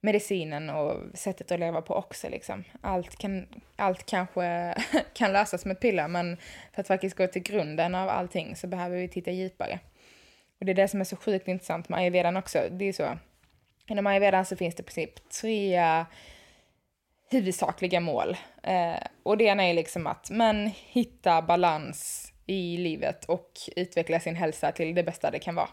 medicinen 0.01 0.69
och 0.69 1.01
sättet 1.13 1.51
att 1.51 1.59
leva 1.59 1.81
på 1.81 1.95
också. 1.95 2.29
Liksom. 2.29 2.63
Allt, 2.81 3.17
kan, 3.17 3.47
allt 3.75 4.05
kanske 4.05 4.75
kan 5.13 5.33
lösas 5.33 5.65
med 5.65 5.79
piller, 5.79 6.07
men 6.07 6.37
för 6.73 6.81
att 6.81 6.87
faktiskt 6.87 7.17
gå 7.17 7.27
till 7.27 7.43
grunden 7.43 7.95
av 7.95 8.09
allting 8.09 8.55
så 8.55 8.67
behöver 8.67 8.97
vi 8.97 9.07
titta 9.07 9.31
djupare. 9.31 9.79
Och 10.59 10.65
det 10.65 10.71
är 10.71 10.75
det 10.75 10.87
som 10.87 11.01
är 11.01 11.05
så 11.05 11.15
sjukt 11.15 11.47
intressant 11.47 11.89
med 11.89 11.99
ayurvedan 11.99 12.37
också. 12.37 12.59
Det 12.71 12.85
är 12.85 12.93
så, 12.93 13.17
inom 13.87 14.07
ayurvedan 14.07 14.45
så 14.45 14.55
finns 14.55 14.75
det 14.75 14.81
i 14.81 14.85
princip 14.85 15.29
tre 15.29 16.05
huvudsakliga 17.29 17.99
mål. 17.99 18.37
Eh, 18.63 19.07
och 19.23 19.37
det 19.37 19.43
ena 19.43 19.63
är 19.63 19.73
liksom 19.73 20.07
att 20.07 20.29
men, 20.29 20.67
hitta 20.67 21.41
balans 21.41 22.31
i 22.45 22.77
livet 22.77 23.25
och 23.25 23.51
utveckla 23.75 24.19
sin 24.19 24.35
hälsa 24.35 24.71
till 24.71 24.95
det 24.95 25.03
bästa 25.03 25.31
det 25.31 25.39
kan 25.39 25.55
vara. 25.55 25.69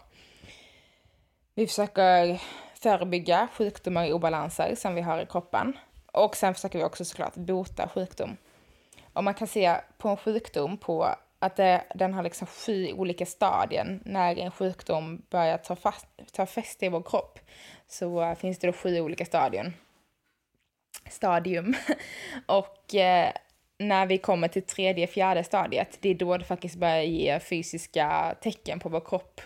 Vi 1.55 1.67
försöker 1.67 2.41
förebygga 2.75 3.47
sjukdomar 3.53 4.09
och 4.09 4.15
obalanser 4.15 4.75
som 4.75 4.95
vi 4.95 5.01
har 5.01 5.21
i 5.21 5.25
kroppen. 5.25 5.77
Och 6.11 6.35
sen 6.35 6.53
försöker 6.53 6.79
vi 6.79 6.85
också 6.85 7.05
såklart 7.05 7.35
bota 7.35 7.89
sjukdom. 7.89 8.37
Och 9.13 9.23
man 9.23 9.33
kan 9.33 9.47
se 9.47 9.75
på 9.97 10.09
en 10.09 10.17
sjukdom 10.17 10.77
på 10.77 11.15
att 11.39 11.55
det, 11.55 11.83
den 11.95 12.13
har 12.13 12.23
liksom 12.23 12.47
sju 12.47 12.93
olika 12.93 13.25
stadier. 13.25 13.99
När 14.05 14.39
en 14.39 14.51
sjukdom 14.51 15.21
börjar 15.29 15.57
ta, 15.57 15.75
fast, 15.75 16.07
ta 16.31 16.45
fäste 16.45 16.85
i 16.85 16.89
vår 16.89 17.01
kropp 17.01 17.39
så 17.87 18.21
eh, 18.21 18.35
finns 18.35 18.59
det 18.59 18.67
då 18.67 18.73
sju 18.73 19.01
olika 19.01 19.25
stadier 19.25 19.73
stadium. 21.09 21.75
och 22.45 22.95
eh, 22.95 23.31
när 23.77 24.05
vi 24.05 24.17
kommer 24.17 24.47
till 24.47 24.61
tredje, 24.61 25.07
fjärde 25.07 25.43
stadiet, 25.43 25.97
det 26.01 26.09
är 26.09 26.15
då 26.15 26.37
det 26.37 26.45
faktiskt 26.45 26.75
börjar 26.75 27.01
ge 27.01 27.39
fysiska 27.39 28.35
tecken 28.41 28.79
på 28.79 28.89
vår 28.89 28.99
kropp. 28.99 29.41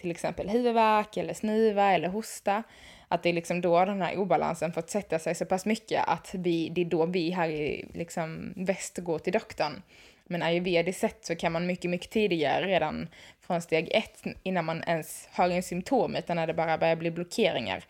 Till 0.00 0.10
exempel 0.10 0.48
huvudvärk 0.48 1.16
eller 1.16 1.34
snuva 1.34 1.92
eller 1.92 2.08
hosta. 2.08 2.62
Att 3.08 3.22
det 3.22 3.28
är 3.28 3.32
liksom 3.32 3.60
då 3.60 3.84
den 3.84 4.02
här 4.02 4.18
obalansen 4.18 4.72
fått 4.72 4.90
sätta 4.90 5.18
sig 5.18 5.34
så 5.34 5.44
pass 5.44 5.66
mycket 5.66 6.04
att 6.06 6.30
vi, 6.34 6.68
det 6.68 6.80
är 6.80 6.84
då 6.84 7.06
vi 7.06 7.30
här 7.30 7.48
i 7.48 7.88
liksom 7.94 8.52
väst 8.56 8.98
går 8.98 9.18
till 9.18 9.32
doktorn. 9.32 9.82
Men 10.24 10.42
ayurvediskt 10.42 11.00
sett 11.00 11.24
så 11.24 11.36
kan 11.36 11.52
man 11.52 11.66
mycket, 11.66 11.90
mycket 11.90 12.10
tidigare, 12.10 12.66
redan 12.66 13.08
från 13.40 13.62
steg 13.62 13.88
ett, 13.92 14.22
innan 14.42 14.64
man 14.64 14.82
ens 14.86 15.28
har 15.32 15.50
en 15.50 15.62
symptom, 15.62 16.16
utan 16.16 16.36
när 16.36 16.46
det 16.46 16.54
bara 16.54 16.78
börjar 16.78 16.96
bli 16.96 17.10
blockeringar, 17.10 17.84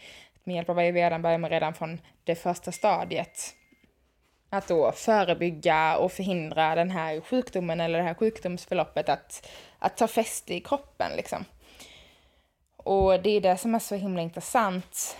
med 0.44 0.56
hjälp 0.56 0.68
av 0.68 0.78
ayurvedan 0.78 1.22
börjar 1.22 1.38
man 1.38 1.50
redan 1.50 1.74
från 1.74 2.00
det 2.24 2.34
första 2.34 2.72
stadiet. 2.72 3.54
Att 4.50 4.68
då 4.68 4.92
förebygga 4.92 5.96
och 5.96 6.12
förhindra 6.12 6.74
den 6.74 6.90
här 6.90 7.20
sjukdomen 7.20 7.80
eller 7.80 7.98
det 7.98 8.04
här 8.04 8.14
sjukdomsförloppet 8.14 9.08
att, 9.08 9.48
att 9.78 9.96
ta 9.96 10.06
fäste 10.06 10.54
i 10.54 10.60
kroppen 10.60 11.12
liksom. 11.16 11.44
Och 12.76 13.22
det 13.22 13.30
är 13.30 13.40
det 13.40 13.56
som 13.56 13.74
är 13.74 13.78
så 13.78 13.94
himla 13.94 14.22
intressant 14.22 15.16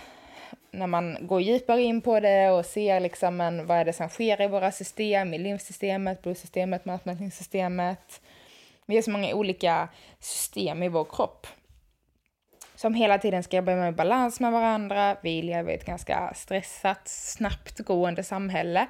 när 0.71 0.87
man 0.87 1.19
går 1.21 1.41
djupare 1.41 1.83
in 1.83 2.01
på 2.01 2.21
det 2.21 2.51
och 2.51 2.67
ser 2.67 3.01
liksom 3.01 3.37
men 3.37 3.67
vad 3.67 3.79
är 3.79 3.85
det 3.85 3.93
som 3.93 4.09
sker 4.09 4.43
i 4.43 4.47
våra 4.47 4.73
system, 4.73 5.35
i 5.35 5.39
lymfsystemet, 5.39 6.23
blodsystemet, 6.23 6.85
matmätningssystemet. 6.85 8.21
Vi 8.87 8.95
har 8.95 9.03
så 9.03 9.11
många 9.11 9.35
olika 9.35 9.89
system 10.21 10.83
i 10.83 10.89
vår 10.89 11.05
kropp 11.05 11.47
som 12.79 12.95
hela 12.95 13.19
tiden 13.19 13.43
ska 13.43 13.57
jobba 13.57 13.75
med 13.75 13.95
balans 13.95 14.41
med 14.41 14.53
varandra. 14.53 15.17
Vi 15.23 15.43
lever 15.43 15.73
i 15.73 15.75
ett 15.75 15.85
ganska 15.85 16.33
stressat, 16.35 17.09
snabbt 17.09 17.79
gående 17.79 18.23
samhälle 18.23 18.87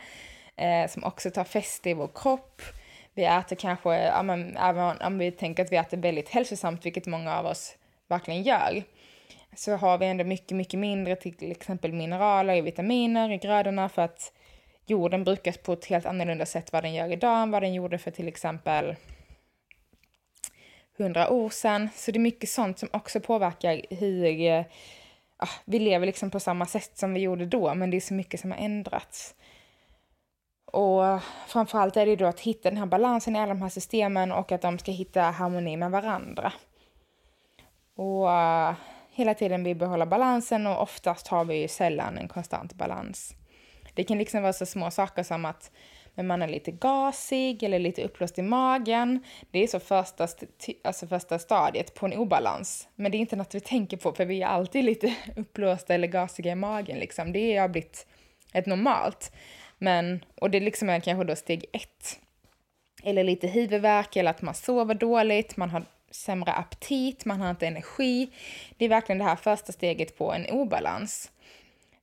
eh, 0.57 0.90
som 0.90 1.04
också 1.04 1.30
tar 1.30 1.45
fäste 1.45 1.90
i 1.90 1.95
vår 1.95 2.11
kropp. 2.14 2.62
Vi 3.14 3.25
äter 3.25 3.57
kanske, 3.57 3.95
ja, 3.95 4.23
men, 4.23 4.57
även 4.57 5.00
om 5.00 5.18
vi 5.18 5.30
tänker 5.30 5.64
att 5.64 5.73
vi 5.73 5.76
äter 5.76 5.97
väldigt 5.97 6.28
hälsosamt, 6.28 6.87
vilket 6.87 7.07
många 7.07 7.38
av 7.38 7.47
oss 7.47 7.76
verkligen 8.09 8.42
gör, 8.42 8.83
så 9.57 9.76
har 9.76 9.99
vi 9.99 10.07
ändå 10.07 10.25
mycket, 10.25 10.57
mycket 10.57 10.80
mindre 10.80 11.16
till 11.16 11.50
exempel 11.50 11.92
mineraler 11.92 12.61
och 12.61 12.66
vitaminer 12.66 13.30
i 13.30 13.37
grödorna 13.37 13.88
för 13.88 14.02
att 14.02 14.33
jorden 14.87 15.25
brukas 15.25 15.59
på 15.59 15.73
ett 15.73 15.87
helt 15.87 16.07
annorlunda 16.07 16.47
sätt 16.47 16.73
vad 16.73 16.85
den 16.85 16.95
gör 16.95 17.12
idag 17.12 17.42
än 17.42 17.50
vad 17.50 17.62
den 17.62 17.75
gjorde 17.75 17.99
för 17.99 18.11
till 18.11 18.28
exempel 18.28 18.97
hundra 20.99 21.31
år 21.31 21.50
sedan. 21.50 21.88
Så 21.95 22.11
det 22.11 22.17
är 22.17 22.21
mycket 22.21 22.50
sånt 22.50 22.78
som 22.78 22.88
också 22.93 23.21
påverkar 23.21 23.83
hur 23.90 24.40
eh, 24.40 24.64
ah, 25.37 25.49
vi 25.64 25.78
lever 25.78 26.07
liksom 26.07 26.31
på 26.31 26.40
samma 26.40 26.67
sätt 26.67 26.99
som 26.99 27.14
vi 27.14 27.21
gjorde 27.21 27.47
då, 27.47 27.75
men 27.75 27.90
det 27.90 27.97
är 27.97 28.00
så 28.00 28.14
mycket 28.14 28.40
som 28.40 28.50
har 28.50 28.59
ändrats. 28.59 29.35
Och 30.73 31.02
framförallt 31.47 31.97
är 31.97 32.07
det 32.07 32.17
då 32.17 32.26
att 32.26 32.40
hitta 32.40 32.71
den 32.71 32.78
här 32.78 32.87
balansen 32.87 33.37
i 33.37 33.38
alla 33.38 33.55
de 33.55 33.62
här 33.62 33.69
systemen 33.69 34.33
och 34.33 34.52
att 34.52 34.62
de 34.62 34.78
ska 34.78 34.93
hitta 34.93 35.23
harmoni 35.23 35.76
med 35.76 35.90
varandra. 35.90 36.52
Och 37.95 38.26
uh, 38.26 38.73
hela 39.11 39.35
tiden 39.35 39.64
vi 39.64 39.75
balansen 39.75 40.67
och 40.67 40.83
oftast 40.83 41.28
har 41.28 41.45
vi 41.45 41.61
ju 41.61 41.69
sällan 41.69 42.19
en 42.19 42.28
konstant 42.28 42.75
balans. 42.75 43.35
Det 43.95 44.05
kan 44.05 44.19
liksom 44.19 44.43
vara 44.43 44.52
så 44.52 44.67
små 44.67 44.90
saker 44.90 45.23
som 45.23 45.45
att 45.45 45.71
men 46.18 46.26
man 46.26 46.42
är 46.42 46.48
lite 46.48 46.70
gasig 46.70 47.62
eller 47.62 47.78
lite 47.78 48.04
uppblåst 48.04 48.38
i 48.38 48.42
magen. 48.42 49.25
Det 49.50 49.58
är 49.58 49.66
så 49.66 49.80
första, 49.80 50.28
alltså 50.84 51.06
första 51.06 51.38
stadiet 51.38 51.94
på 51.94 52.06
en 52.06 52.12
obalans. 52.12 52.88
Men 52.94 53.12
det 53.12 53.18
är 53.18 53.20
inte 53.20 53.37
något 53.37 53.54
vi 53.54 53.60
tänker 53.60 53.96
på 53.96 54.12
för 54.12 54.25
vi 54.25 54.42
är 54.42 54.46
alltid 54.46 54.84
lite 54.84 55.14
uppblåsta 55.37 55.94
eller 55.94 56.08
gasiga 56.08 56.52
i 56.52 56.54
magen 56.54 56.98
liksom. 56.98 57.32
Det 57.32 57.56
har 57.56 57.68
blivit 57.68 58.06
ett 58.52 58.66
normalt. 58.66 59.32
Men, 59.78 60.25
och 60.34 60.50
det 60.50 60.60
liksom 60.60 60.88
är 60.88 61.00
kanske 61.00 61.25
då 61.25 61.37
steg 61.37 61.64
ett. 61.72 62.20
Eller 63.02 63.25
lite 63.25 63.46
huvudvärk 63.46 64.16
eller 64.16 64.30
att 64.30 64.42
man 64.42 64.54
sover 64.54 64.94
dåligt, 64.94 65.56
man 65.56 65.70
har 65.70 65.84
sämre 66.10 66.52
aptit, 66.52 67.25
man 67.25 67.40
har 67.40 67.50
inte 67.50 67.66
energi. 67.66 68.30
Det 68.76 68.84
är 68.84 68.88
verkligen 68.88 69.18
det 69.18 69.25
här 69.25 69.37
första 69.37 69.72
steget 69.72 70.18
på 70.18 70.32
en 70.32 70.46
obalans 70.50 71.30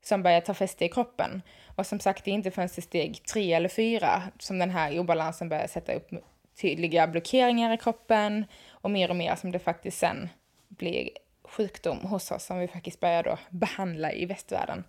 som 0.04 0.24
börjar 0.24 0.42
ta 0.42 0.54
fäste 0.54 0.86
i 0.86 0.90
kroppen. 0.90 1.42
Och 1.76 1.86
som 1.86 2.00
sagt, 2.00 2.26
det 2.26 2.32
är 2.32 2.36
inte 2.36 2.52
förrän 2.52 2.70
till 2.70 2.84
steg 2.84 3.24
tre 3.24 3.54
eller 3.54 3.70
fyra 3.70 4.24
som 4.40 4.60
den 4.60 4.70
här 4.70 5.00
obalansen 5.00 5.50
börjar 5.50 5.68
sätta 5.68 5.94
upp 5.94 6.10
tydliga 6.62 7.08
blockeringar 7.08 7.74
i 7.74 7.78
kroppen 7.78 8.46
och 8.70 8.92
mer 8.92 9.10
och 9.10 9.16
mer 9.16 9.36
som 9.36 9.52
det 9.52 9.60
faktiskt 9.60 9.98
sen 9.98 10.30
blir 10.68 11.10
sjukdom 11.44 12.00
hos 12.00 12.32
oss 12.32 12.46
som 12.46 12.60
vi 12.60 12.68
faktiskt 12.68 13.00
börjar 13.00 13.24
då 13.24 13.38
behandla 13.50 14.14
i 14.14 14.26
västvärlden. 14.26 14.84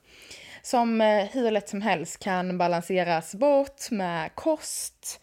Som 0.63 1.01
eh, 1.01 1.25
hur 1.25 1.51
lätt 1.51 1.69
som 1.69 1.83
helst 1.83 2.19
kan 2.19 2.59
balanseras 2.59 3.35
bort 3.35 3.91
med 3.91 4.35
kost, 4.35 5.21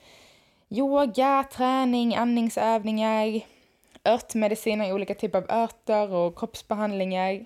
yoga, 0.69 1.45
träning, 1.51 2.15
andningsövningar, 2.15 3.41
örtmediciner, 4.05 4.93
olika 4.93 5.15
typer 5.15 5.37
av 5.37 5.51
örter 5.51 6.11
och 6.11 6.39
kroppsbehandlingar 6.39 7.45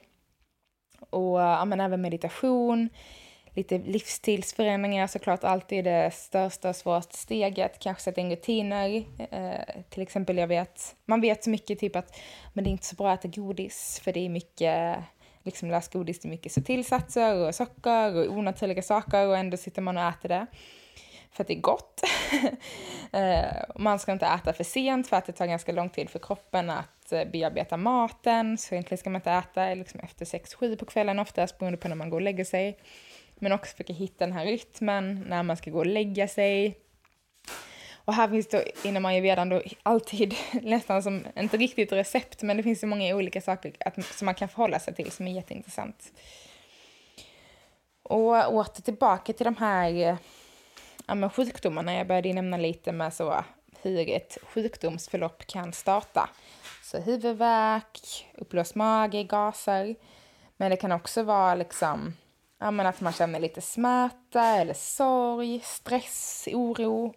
och 1.10 1.40
ja, 1.40 1.66
men 1.66 1.80
även 1.80 2.02
meditation 2.02 2.90
lite 3.58 3.78
livsstilsförändringar 3.78 5.08
såklart 5.08 5.44
alltid 5.44 5.84
det 5.84 6.14
största 6.14 6.70
och 6.70 6.76
svåraste 6.76 7.18
steget. 7.18 7.80
Kanske 7.80 8.04
sätta 8.04 8.22
in 8.22 8.32
rutiner. 8.32 9.04
Eh, 9.32 9.84
till 9.90 10.02
exempel 10.02 10.38
jag 10.38 10.48
vet, 10.48 10.96
man 11.06 11.22
vet 11.22 11.44
så 11.44 11.50
mycket 11.50 11.80
typ 11.80 11.96
att 11.96 12.20
men 12.54 12.64
det 12.64 12.70
är 12.70 12.72
inte 12.72 12.86
så 12.86 12.96
bra 12.96 13.12
att 13.12 13.26
äta 13.26 13.42
godis 13.42 14.02
för 14.04 14.14
det 14.14 14.26
är 14.26 14.30
mycket 14.30 14.98
liksom 15.44 15.72
lösgodis, 15.72 16.20
det 16.20 16.28
är 16.28 16.30
mycket 16.30 16.66
tillsatser 16.66 17.48
och 17.48 17.56
socker 17.56 18.16
och 18.16 18.38
onaturliga 18.38 18.82
saker 18.82 19.28
och 19.28 19.38
ändå 19.38 19.58
sitter 19.58 19.82
man 19.82 19.98
och 19.98 20.04
äter 20.04 20.30
det 20.30 20.48
för 21.32 21.44
att 21.44 21.48
det 21.48 21.54
är 21.54 21.62
gott. 21.62 22.02
Eh, 23.12 23.64
man 23.76 24.00
ska 24.00 24.12
inte 24.12 24.26
äta 24.26 24.54
för 24.54 24.64
sent 24.64 25.08
för 25.08 25.18
att 25.18 25.26
det 25.26 25.32
tar 25.32 25.46
ganska 25.46 25.72
lång 25.72 25.90
tid 25.90 26.10
för 26.10 26.20
kroppen 26.20 26.70
att 26.70 27.12
eh, 27.12 27.26
bearbeta 27.26 27.78
maten. 27.78 28.58
Så 28.58 28.76
egentligen 28.76 28.98
ska 28.98 29.10
man 29.10 29.20
inte 29.20 29.32
äta 29.32 29.74
liksom 29.74 30.00
efter 30.00 30.26
6-7 30.26 30.76
på 30.76 30.86
kvällen 30.86 31.20
oftast 31.20 31.58
beroende 31.58 31.78
på 31.78 31.88
när 31.88 31.96
man 31.96 32.10
går 32.10 32.18
och 32.18 32.22
lägger 32.22 32.44
sig. 32.44 32.78
Men 33.40 33.52
också 33.52 33.72
försöka 33.72 33.94
hitta 33.94 34.26
den 34.26 34.34
här 34.34 34.46
rytmen 34.46 35.26
när 35.28 35.44
man 35.44 35.58
ska 35.58 35.72
gå 35.72 35.80
och 35.80 35.86
lägga 35.86 36.28
sig. 36.28 36.78
Och 37.94 38.14
här 38.14 38.28
finns 38.28 38.48
det 38.48 38.86
inom 38.88 39.06
ayurvedan 39.06 39.50
då 39.50 39.62
alltid 39.84 40.36
nästan 40.62 41.04
som, 41.04 41.26
inte 41.36 41.58
riktigt 41.58 41.92
recept, 41.92 42.42
men 42.42 42.58
det 42.58 42.64
finns 42.64 42.80
så 42.80 42.88
många 42.88 43.16
olika 43.16 43.42
saker 43.42 43.74
att, 43.80 44.06
som 44.06 44.26
man 44.26 44.36
kan 44.36 44.50
förhålla 44.50 44.80
sig 44.80 44.94
till 44.96 45.12
som 45.12 45.28
är 45.28 45.32
jätteintressant. 45.32 46.12
Och 48.04 48.54
åter 48.54 48.82
tillbaka 48.82 49.34
till 49.34 49.46
de 49.46 49.56
här 49.56 50.18
ja, 51.08 51.16
men 51.16 51.30
sjukdomarna. 51.30 51.94
Jag 51.94 52.08
började 52.08 52.34
nämna 52.34 52.58
lite 52.58 52.92
med 52.92 53.14
så 53.14 53.44
hur 53.82 54.10
ett 54.10 54.38
sjukdomsförlopp 54.44 55.48
kan 55.48 55.74
starta. 55.74 56.30
Så 56.84 57.00
huvudvärk, 57.00 58.28
uppblåst 58.34 58.76
mage, 58.76 59.24
gaser. 59.24 59.96
Men 60.58 60.72
det 60.72 60.78
kan 60.78 60.92
också 60.92 61.24
vara 61.24 61.56
liksom, 61.56 62.14
ja, 62.58 62.72
men 62.72 62.86
att 62.86 63.02
man 63.02 63.14
känner 63.14 63.40
lite 63.40 63.62
smärta 63.62 64.44
eller 64.44 64.74
sorg, 64.74 65.60
stress, 65.64 66.48
oro. 66.54 67.14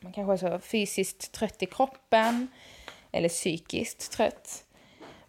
Man 0.00 0.12
kanske 0.12 0.32
är 0.46 0.50
så 0.50 0.58
fysiskt 0.58 1.32
trött 1.32 1.62
i 1.62 1.66
kroppen 1.66 2.48
eller 3.12 3.28
psykiskt 3.28 4.12
trött. 4.12 4.64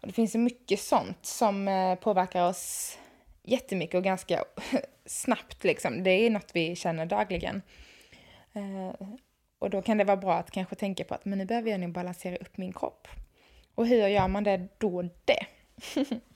Och 0.01 0.07
det 0.07 0.13
finns 0.13 0.35
mycket 0.35 0.79
sånt 0.79 1.25
som 1.25 1.67
eh, 1.67 1.95
påverkar 1.95 2.49
oss 2.49 2.97
jättemycket 3.43 3.95
och 3.95 4.03
ganska 4.03 4.43
snabbt. 5.05 5.63
Liksom. 5.63 6.03
Det 6.03 6.11
är 6.11 6.29
något 6.29 6.51
vi 6.53 6.75
känner 6.75 7.05
dagligen. 7.05 7.61
Eh, 8.53 9.07
och 9.59 9.69
då 9.69 9.81
kan 9.81 9.97
det 9.97 10.03
vara 10.03 10.17
bra 10.17 10.33
att 10.33 10.51
kanske 10.51 10.75
tänka 10.75 11.03
på 11.03 11.13
att 11.13 11.25
men 11.25 11.37
nu 11.37 11.45
behöver 11.45 11.71
jag 11.71 11.79
nog 11.79 11.91
balansera 11.91 12.35
upp 12.35 12.57
min 12.57 12.73
kropp. 12.73 13.07
Och 13.75 13.87
hur 13.87 14.07
gör 14.07 14.27
man 14.27 14.43
det 14.43 14.67
då 14.77 15.01
det? 15.01 15.45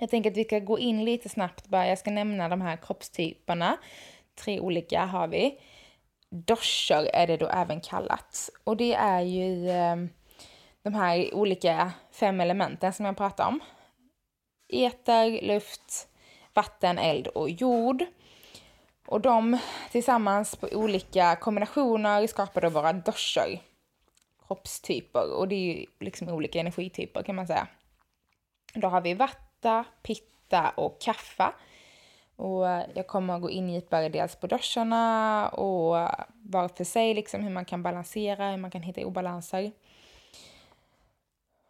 jag 0.00 0.10
tänker 0.10 0.30
att 0.30 0.36
vi 0.36 0.44
ska 0.44 0.58
gå 0.58 0.78
in 0.78 1.04
lite 1.04 1.28
snabbt 1.28 1.68
bara. 1.68 1.86
Jag 1.86 1.98
ska 1.98 2.10
nämna 2.10 2.48
de 2.48 2.60
här 2.60 2.76
kroppstyperna. 2.76 3.76
Tre 4.34 4.60
olika 4.60 5.04
har 5.04 5.28
vi. 5.28 5.58
Doscher 6.30 7.10
är 7.14 7.26
det 7.26 7.36
då 7.36 7.48
även 7.48 7.80
kallat. 7.80 8.50
Och 8.64 8.76
det 8.76 8.94
är 8.94 9.20
ju 9.20 9.70
eh, 9.70 9.96
de 10.82 10.94
här 10.94 11.34
olika 11.34 11.92
fem 12.12 12.40
elementen 12.40 12.92
som 12.92 13.06
jag 13.06 13.16
pratade 13.16 13.48
om. 13.48 13.60
Eter, 14.68 15.42
luft, 15.42 16.08
vatten, 16.54 16.98
eld 16.98 17.26
och 17.26 17.50
jord. 17.50 18.04
Och 19.06 19.20
de 19.20 19.58
tillsammans 19.90 20.56
på 20.56 20.68
olika 20.72 21.36
kombinationer 21.36 22.26
skapar 22.26 22.60
då 22.60 22.68
våra 22.68 22.92
doscher. 22.92 23.60
kroppstyper. 24.46 25.32
Och 25.32 25.48
det 25.48 25.54
är 25.54 25.74
ju 25.74 25.86
liksom 26.00 26.28
olika 26.28 26.60
energityper 26.60 27.22
kan 27.22 27.36
man 27.36 27.46
säga. 27.46 27.66
Då 28.74 28.88
har 28.88 29.00
vi 29.00 29.14
vatten 29.14 29.49
vatta, 29.60 29.84
pitta 30.02 30.70
och 30.70 31.00
kaffa. 31.00 31.54
Och 32.36 32.68
eh, 32.68 32.86
jag 32.94 33.06
kommer 33.06 33.34
att 33.34 33.42
gå 33.42 33.50
in 33.50 33.70
djupare 33.70 34.08
dels 34.08 34.36
på 34.36 34.46
doshorna 34.46 35.48
och 35.48 35.98
eh, 35.98 36.24
var 36.42 36.68
för 36.68 36.84
sig 36.84 37.14
liksom 37.14 37.42
hur 37.42 37.50
man 37.50 37.64
kan 37.64 37.82
balansera, 37.82 38.50
hur 38.50 38.56
man 38.56 38.70
kan 38.70 38.82
hitta 38.82 39.06
obalanser. 39.06 39.72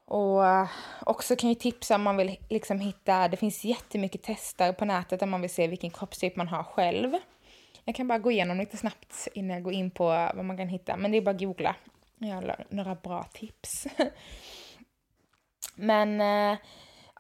Och 0.05 0.46
eh, 0.46 0.68
också 1.00 1.37
kan 1.37 1.48
jag 1.48 1.59
tipsa 1.59 1.94
om 1.94 2.03
man 2.03 2.16
vill 2.16 2.37
liksom 2.48 2.81
hitta, 2.81 3.29
det 3.29 3.37
finns 3.37 3.64
jättemycket 3.64 4.22
tester 4.22 4.72
på 4.72 4.85
nätet 4.85 5.20
där 5.20 5.26
man 5.26 5.40
vill 5.40 5.50
se 5.50 5.66
vilken 5.66 5.90
kroppstyp 5.90 6.37
man 6.37 6.48
har 6.48 6.62
själv. 6.62 7.12
Jag 7.85 7.94
kan 7.94 8.09
bara 8.09 8.18
gå 8.18 8.31
igenom 8.31 8.59
lite 8.59 8.76
snabbt 8.76 9.29
innan 9.35 9.55
jag 9.55 9.62
går 9.62 9.72
in 9.72 9.90
på 9.90 10.05
vad 10.35 10.44
man 10.44 10.57
kan 10.57 10.68
hitta, 10.68 10.96
men 10.96 11.11
det 11.11 11.16
är 11.16 11.22
bara 11.22 11.31
att 11.31 11.40
googla. 11.40 11.76
Jag 12.18 12.35
har 12.35 12.64
några 12.68 12.94
bra 12.94 13.26
tips. 13.33 13.87
men 15.74 16.20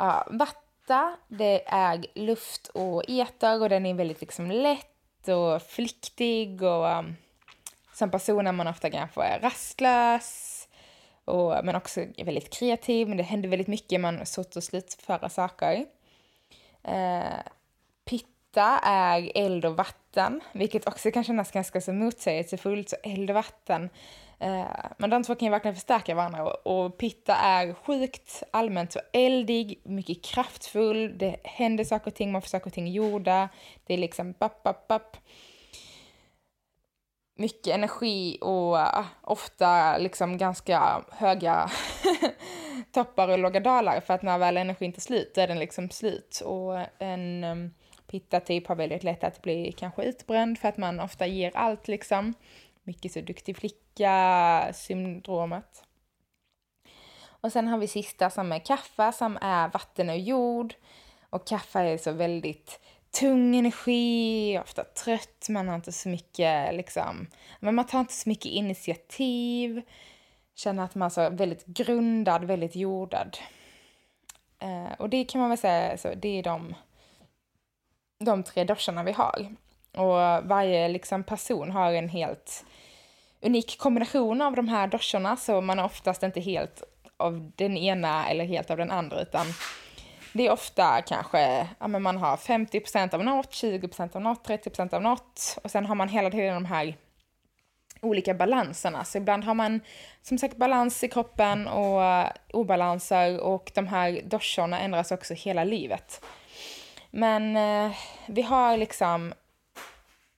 ja, 0.00 0.26
vatta, 0.30 1.16
det 1.28 1.62
är 1.66 2.06
luft 2.14 2.68
och 2.68 3.04
eter 3.08 3.62
och 3.62 3.68
den 3.68 3.86
är 3.86 3.94
väldigt 3.94 4.20
liksom 4.20 4.50
lätt 4.50 5.28
och 5.28 5.62
flyktig 5.62 6.62
och 6.62 6.98
um, 6.98 7.16
som 7.94 8.10
person 8.10 8.46
är 8.46 8.52
man 8.52 8.68
ofta 8.68 8.90
kanske 8.90 9.38
rastlös 9.38 10.68
och, 11.24 11.64
men 11.64 11.76
också 11.76 12.04
väldigt 12.24 12.50
kreativ, 12.50 13.08
men 13.08 13.16
det 13.16 13.22
händer 13.22 13.48
väldigt 13.48 13.68
mycket, 13.68 14.00
man 14.00 14.26
sort 14.26 14.56
och 14.56 14.64
slutföra 14.64 15.28
saker. 15.28 15.86
Eh, 16.82 17.40
pitta 18.04 18.78
är 18.82 19.32
eld 19.34 19.64
och 19.64 19.76
vatten, 19.76 20.40
vilket 20.52 20.88
också 20.88 21.10
kan 21.10 21.24
kännas 21.24 21.50
ganska 21.50 21.80
så 21.80 21.92
motsägelsefullt, 21.92 22.88
så 22.88 22.96
eld 23.02 23.30
och 23.30 23.34
vatten. 23.34 23.90
Eh, 24.40 24.90
men 24.98 25.10
de 25.10 25.22
två 25.22 25.34
kan 25.34 25.46
ju 25.46 25.50
verkligen 25.50 25.74
förstärka 25.74 26.14
varandra 26.14 26.44
och, 26.44 26.98
pitta 26.98 27.36
är 27.36 27.74
sjukt 27.74 28.42
allmänt 28.50 28.92
så 28.92 29.00
eldig, 29.12 29.80
mycket 29.84 30.24
kraftfull, 30.24 31.18
det 31.18 31.36
händer 31.44 31.84
saker 31.84 32.10
och 32.10 32.14
ting, 32.14 32.32
man 32.32 32.42
får 32.42 32.48
saker 32.48 32.66
och 32.66 32.72
ting 32.72 32.88
gjorda, 32.88 33.48
det 33.86 33.94
är 33.94 33.98
liksom 33.98 34.34
bapp, 34.38 34.62
bapp, 34.62 34.88
bapp. 34.88 35.16
Mycket 37.36 37.74
energi 37.74 38.38
och 38.40 38.78
eh, 38.78 39.04
ofta 39.22 39.98
liksom 39.98 40.38
ganska 40.38 41.04
höga 41.12 41.70
toppar 42.92 43.28
och 43.28 43.38
låga 43.38 43.60
dalar. 43.60 44.00
För 44.00 44.14
att 44.14 44.22
när 44.22 44.38
väl 44.38 44.56
energin 44.56 44.92
tar 44.92 45.00
slut 45.00 45.34
då 45.34 45.40
är 45.40 45.48
den 45.48 45.58
liksom 45.58 45.90
slut. 45.90 46.42
Och 46.44 46.78
eh, 46.78 46.86
en 46.98 47.44
ehm, 47.44 47.58
um, 47.58 47.70
pitta-typ 48.06 48.66
har 48.66 48.76
väldigt 48.76 49.04
lätt 49.04 49.24
att 49.24 49.42
bli 49.42 49.72
kanske 49.72 50.02
utbränd 50.02 50.58
för 50.58 50.68
att 50.68 50.76
man 50.76 51.00
ofta 51.00 51.26
ger 51.26 51.52
allt 51.54 51.88
liksom. 51.88 52.34
Mycket 52.90 53.12
så 53.12 53.20
duktig 53.20 53.56
flicka-syndromet. 53.56 55.84
Och 57.22 57.52
sen 57.52 57.68
har 57.68 57.78
vi 57.78 57.86
sista 57.86 58.30
som 58.30 58.52
är 58.52 58.58
kaffe 58.58 59.12
som 59.12 59.38
är 59.40 59.68
vatten 59.68 60.10
och 60.10 60.18
jord. 60.18 60.74
Och 61.30 61.46
kaffe 61.46 61.80
är 61.80 61.98
så 61.98 62.12
väldigt 62.12 62.80
tung 63.10 63.56
energi, 63.56 64.58
ofta 64.58 64.84
trött, 64.84 65.46
man 65.48 65.68
har 65.68 65.74
inte 65.74 65.92
så 65.92 66.08
mycket 66.08 66.74
liksom, 66.74 67.26
men 67.60 67.74
man 67.74 67.86
tar 67.86 68.00
inte 68.00 68.14
så 68.14 68.28
mycket 68.28 68.52
initiativ, 68.52 69.82
känner 70.54 70.84
att 70.84 70.94
man 70.94 71.06
är 71.06 71.10
så 71.10 71.30
väldigt 71.30 71.66
grundad, 71.66 72.44
väldigt 72.44 72.76
jordad. 72.76 73.38
Eh, 74.58 74.92
och 74.98 75.10
det 75.10 75.24
kan 75.24 75.40
man 75.40 75.50
väl 75.50 75.58
säga, 75.58 75.98
så 75.98 76.14
det 76.14 76.38
är 76.38 76.42
de, 76.42 76.74
de 78.18 78.42
tre 78.42 78.64
dosharna 78.64 79.02
vi 79.02 79.12
har. 79.12 79.54
Och 79.92 80.48
varje 80.48 80.88
liksom, 80.88 81.24
person 81.24 81.70
har 81.70 81.92
en 81.92 82.08
helt 82.08 82.64
unik 83.42 83.78
kombination 83.78 84.40
av 84.40 84.54
de 84.54 84.68
här 84.68 84.86
doshorna, 84.86 85.36
så 85.36 85.60
man 85.60 85.78
är 85.78 85.84
oftast 85.84 86.22
inte 86.22 86.40
helt 86.40 86.82
av 87.16 87.52
den 87.56 87.76
ena 87.76 88.28
eller 88.28 88.44
helt 88.44 88.70
av 88.70 88.76
den 88.76 88.90
andra, 88.90 89.22
utan 89.22 89.46
det 90.32 90.46
är 90.46 90.52
ofta 90.52 91.02
kanske, 91.02 91.68
ja 91.78 91.88
men 91.88 92.02
man 92.02 92.16
har 92.16 92.36
50% 92.36 93.14
av 93.14 93.24
något, 93.24 93.50
20% 93.50 94.16
av 94.16 94.22
något, 94.22 94.48
30% 94.48 94.94
av 94.94 95.02
något 95.02 95.58
och 95.64 95.70
sen 95.70 95.86
har 95.86 95.94
man 95.94 96.08
hela 96.08 96.30
tiden 96.30 96.54
de 96.54 96.64
här 96.64 96.96
olika 98.00 98.34
balanserna. 98.34 99.04
Så 99.04 99.18
ibland 99.18 99.44
har 99.44 99.54
man 99.54 99.80
som 100.22 100.38
sagt 100.38 100.56
balans 100.56 101.04
i 101.04 101.08
kroppen 101.08 101.68
och 101.68 102.00
uh, 102.00 102.26
obalanser 102.52 103.40
och 103.40 103.72
de 103.74 103.86
här 103.86 104.20
doshorna 104.24 104.80
ändras 104.80 105.12
också 105.12 105.34
hela 105.34 105.64
livet. 105.64 106.24
Men 107.10 107.56
uh, 107.56 107.92
vi 108.26 108.42
har 108.42 108.76
liksom 108.76 109.34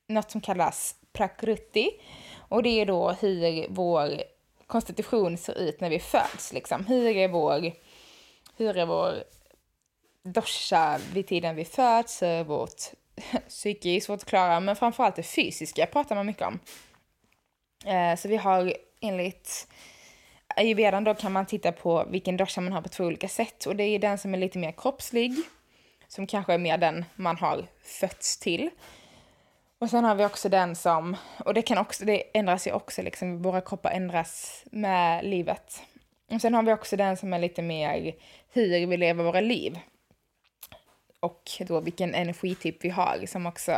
något 0.08 0.30
som 0.30 0.40
kallas 0.40 0.94
prakruti 1.12 1.90
och 2.52 2.62
det 2.62 2.80
är 2.80 2.86
då 2.86 3.10
hur 3.10 3.66
vår 3.68 4.22
konstitution 4.66 5.38
ser 5.38 5.58
ut 5.58 5.80
när 5.80 5.90
vi 5.90 5.98
föds. 5.98 6.52
Liksom. 6.52 6.86
Hur 6.86 7.16
är 7.16 7.28
vår, 7.28 7.72
hur 8.56 8.76
är 8.76 8.86
vår 8.86 9.24
dosha 10.22 10.98
vid 11.12 11.26
tiden 11.26 11.56
vi 11.56 11.64
föds, 11.64 12.22
vårt 12.46 12.80
psyke 13.48 13.88
är 13.88 14.00
svårt 14.00 14.20
att 14.20 14.28
klara, 14.28 14.60
men 14.60 14.76
framförallt 14.76 15.16
det 15.16 15.22
fysiska 15.22 15.86
pratar 15.86 16.16
man 16.16 16.26
mycket 16.26 16.46
om. 16.46 16.58
Eh, 17.86 18.16
så 18.16 18.28
vi 18.28 18.36
har 18.36 18.74
enligt 19.00 19.68
ayurvedan 20.56 21.04
då 21.04 21.14
kan 21.14 21.32
man 21.32 21.46
titta 21.46 21.72
på 21.72 22.04
vilken 22.10 22.36
dosha 22.36 22.60
man 22.60 22.72
har 22.72 22.82
på 22.82 22.88
två 22.88 23.04
olika 23.04 23.28
sätt 23.28 23.66
och 23.66 23.76
det 23.76 23.84
är 23.84 23.98
den 23.98 24.18
som 24.18 24.34
är 24.34 24.38
lite 24.38 24.58
mer 24.58 24.72
kroppslig, 24.72 25.32
som 26.08 26.26
kanske 26.26 26.54
är 26.54 26.58
mer 26.58 26.78
den 26.78 27.04
man 27.14 27.36
har 27.36 27.66
fötts 27.82 28.38
till. 28.38 28.70
Och 29.82 29.90
sen 29.90 30.04
har 30.04 30.14
vi 30.14 30.24
också 30.24 30.48
den 30.48 30.76
som, 30.76 31.16
och 31.44 31.54
det 31.54 31.62
kan 31.62 31.78
också, 31.78 32.04
det 32.04 32.22
ändras 32.34 32.66
ju 32.66 32.72
också 32.72 33.02
liksom, 33.02 33.42
våra 33.42 33.60
kroppar 33.60 33.90
ändras 33.90 34.64
med 34.70 35.24
livet. 35.24 35.82
Och 36.30 36.40
sen 36.40 36.54
har 36.54 36.62
vi 36.62 36.72
också 36.72 36.96
den 36.96 37.16
som 37.16 37.32
är 37.32 37.38
lite 37.38 37.62
mer 37.62 38.14
hur 38.52 38.86
vi 38.86 38.96
lever 38.96 39.24
våra 39.24 39.40
liv. 39.40 39.78
och 41.20 41.50
då 41.60 41.80
vilken 41.80 42.14
energityp 42.14 42.84
vi 42.84 42.88
har 42.88 43.26
som 43.26 43.46
också 43.46 43.72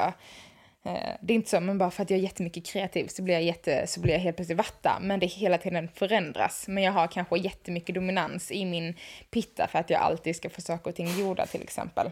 eh, 0.82 1.14
det 1.20 1.32
är 1.32 1.34
inte 1.34 1.50
så, 1.50 1.60
men 1.60 1.78
bara 1.78 1.90
för 1.90 2.02
att 2.02 2.10
jag 2.10 2.18
är 2.18 2.22
jättemycket 2.22 2.66
kreativ 2.66 3.06
så 3.06 3.22
blir 3.22 3.34
jag, 3.34 3.42
jätte, 3.42 3.86
så 3.86 4.00
blir 4.00 4.12
jag 4.12 4.20
helt 4.20 4.36
plötsligt 4.36 4.58
vatta. 4.58 4.98
Men 5.00 5.20
det 5.20 5.26
hela 5.26 5.58
tiden 5.58 5.88
förändras. 5.94 6.68
Men 6.68 6.84
jag 6.84 6.92
har 6.92 7.06
kanske 7.06 7.38
jättemycket 7.38 7.94
dominans 7.94 8.50
i 8.50 8.64
min 8.64 8.94
pitta 9.30 9.68
för 9.68 9.78
att 9.78 9.90
jag 9.90 10.00
alltid 10.00 10.36
ska 10.36 10.50
få 10.50 10.60
saker 10.60 10.90
och 10.90 10.96
ting 10.96 11.20
gjorda 11.20 11.46
till 11.46 11.62
exempel. 11.62 12.10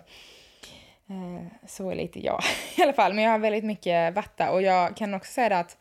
Eh, 1.13 1.67
så 1.67 1.91
är 1.91 1.95
lite 1.95 2.21
jag 2.21 2.43
i 2.77 2.83
alla 2.83 2.93
fall. 2.93 3.15
Men 3.15 3.25
jag 3.25 3.31
har 3.31 3.39
väldigt 3.39 3.65
mycket 3.65 4.15
vatta 4.15 4.51
och 4.51 4.63
jag 4.63 4.97
kan 4.97 5.15
också 5.15 5.33
säga 5.33 5.49
det 5.49 5.59
att 5.59 5.77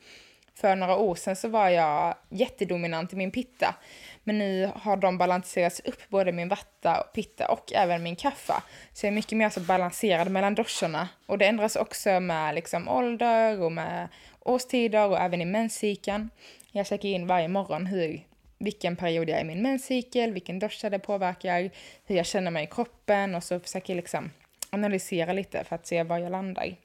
för 0.55 0.75
några 0.75 0.95
år 0.95 1.15
sedan 1.15 1.35
så 1.35 1.47
var 1.47 1.69
jag 1.69 2.15
jättedominant 2.29 3.13
i 3.13 3.15
min 3.15 3.31
pitta. 3.31 3.75
Men 4.23 4.37
nu 4.37 4.71
har 4.75 4.97
de 4.97 5.17
balanserats 5.17 5.79
upp, 5.79 6.09
både 6.09 6.31
min 6.31 6.49
vatta, 6.49 7.03
pitta 7.13 7.47
och 7.47 7.73
även 7.73 8.03
min 8.03 8.15
kaffa. 8.15 8.63
Så 8.93 9.05
jag 9.05 9.11
är 9.11 9.15
mycket 9.15 9.37
mer 9.37 9.49
så 9.49 9.59
balanserad 9.59 10.31
mellan 10.31 10.55
doscherna. 10.55 11.09
Och 11.25 11.37
det 11.37 11.45
ändras 11.45 11.75
också 11.75 12.19
med 12.19 12.55
liksom 12.55 12.87
ålder 12.87 13.61
och 13.61 13.71
med 13.71 14.07
årstider 14.39 15.07
och 15.07 15.19
även 15.19 15.41
i 15.41 15.45
menscykeln. 15.45 16.29
Jag 16.71 16.87
checkar 16.87 17.09
in 17.09 17.27
varje 17.27 17.47
morgon 17.47 17.85
hur, 17.85 18.21
vilken 18.57 18.95
period 18.95 19.29
jag 19.29 19.37
är 19.37 19.41
i 19.41 19.47
min 19.47 19.61
menscykel, 19.61 20.31
vilken 20.31 20.59
dosha 20.59 20.89
det 20.89 20.99
påverkar, 20.99 21.69
hur 22.05 22.15
jag 22.15 22.25
känner 22.25 22.51
mig 22.51 22.63
i 22.63 22.67
kroppen 22.67 23.35
och 23.35 23.43
så 23.43 23.59
försöker 23.59 23.93
jag 23.93 23.97
liksom 23.97 24.31
analysera 24.71 25.33
lite 25.33 25.63
för 25.63 25.75
att 25.75 25.87
se 25.87 26.03
var 26.03 26.17
jag 26.17 26.31
landar. 26.31 26.75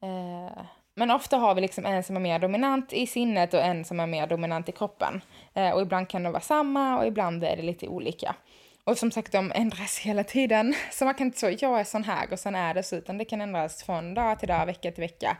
Eh, 0.00 0.64
men 0.94 1.10
ofta 1.10 1.36
har 1.36 1.54
vi 1.54 1.60
liksom 1.60 1.86
en 1.86 2.04
som 2.04 2.16
är 2.16 2.20
mer 2.20 2.38
dominant 2.38 2.92
i 2.92 3.06
sinnet 3.06 3.54
och 3.54 3.60
en 3.60 3.84
som 3.84 4.00
är 4.00 4.06
mer 4.06 4.26
dominant 4.26 4.68
i 4.68 4.72
kroppen. 4.72 5.20
Eh, 5.54 5.70
och 5.70 5.82
ibland 5.82 6.08
kan 6.08 6.22
de 6.22 6.32
vara 6.32 6.42
samma 6.42 6.98
och 6.98 7.06
ibland 7.06 7.44
är 7.44 7.56
det 7.56 7.62
lite 7.62 7.88
olika. 7.88 8.36
Och 8.84 8.98
som 8.98 9.10
sagt, 9.10 9.32
de 9.32 9.52
ändras 9.54 9.98
hela 9.98 10.24
tiden. 10.24 10.74
Så 10.92 11.04
man 11.04 11.14
kan 11.14 11.26
inte 11.26 11.38
säga 11.38 11.58
jag 11.60 11.80
är 11.80 11.84
sån 11.84 12.04
här 12.04 12.32
och 12.32 12.38
sen 12.38 12.54
är 12.54 12.74
det 12.74 12.82
så, 12.82 12.96
utan 12.96 13.18
det 13.18 13.24
kan 13.24 13.40
ändras 13.40 13.82
från 13.82 14.14
dag 14.14 14.38
till 14.38 14.48
dag, 14.48 14.66
vecka 14.66 14.92
till 14.92 15.02
vecka, 15.02 15.36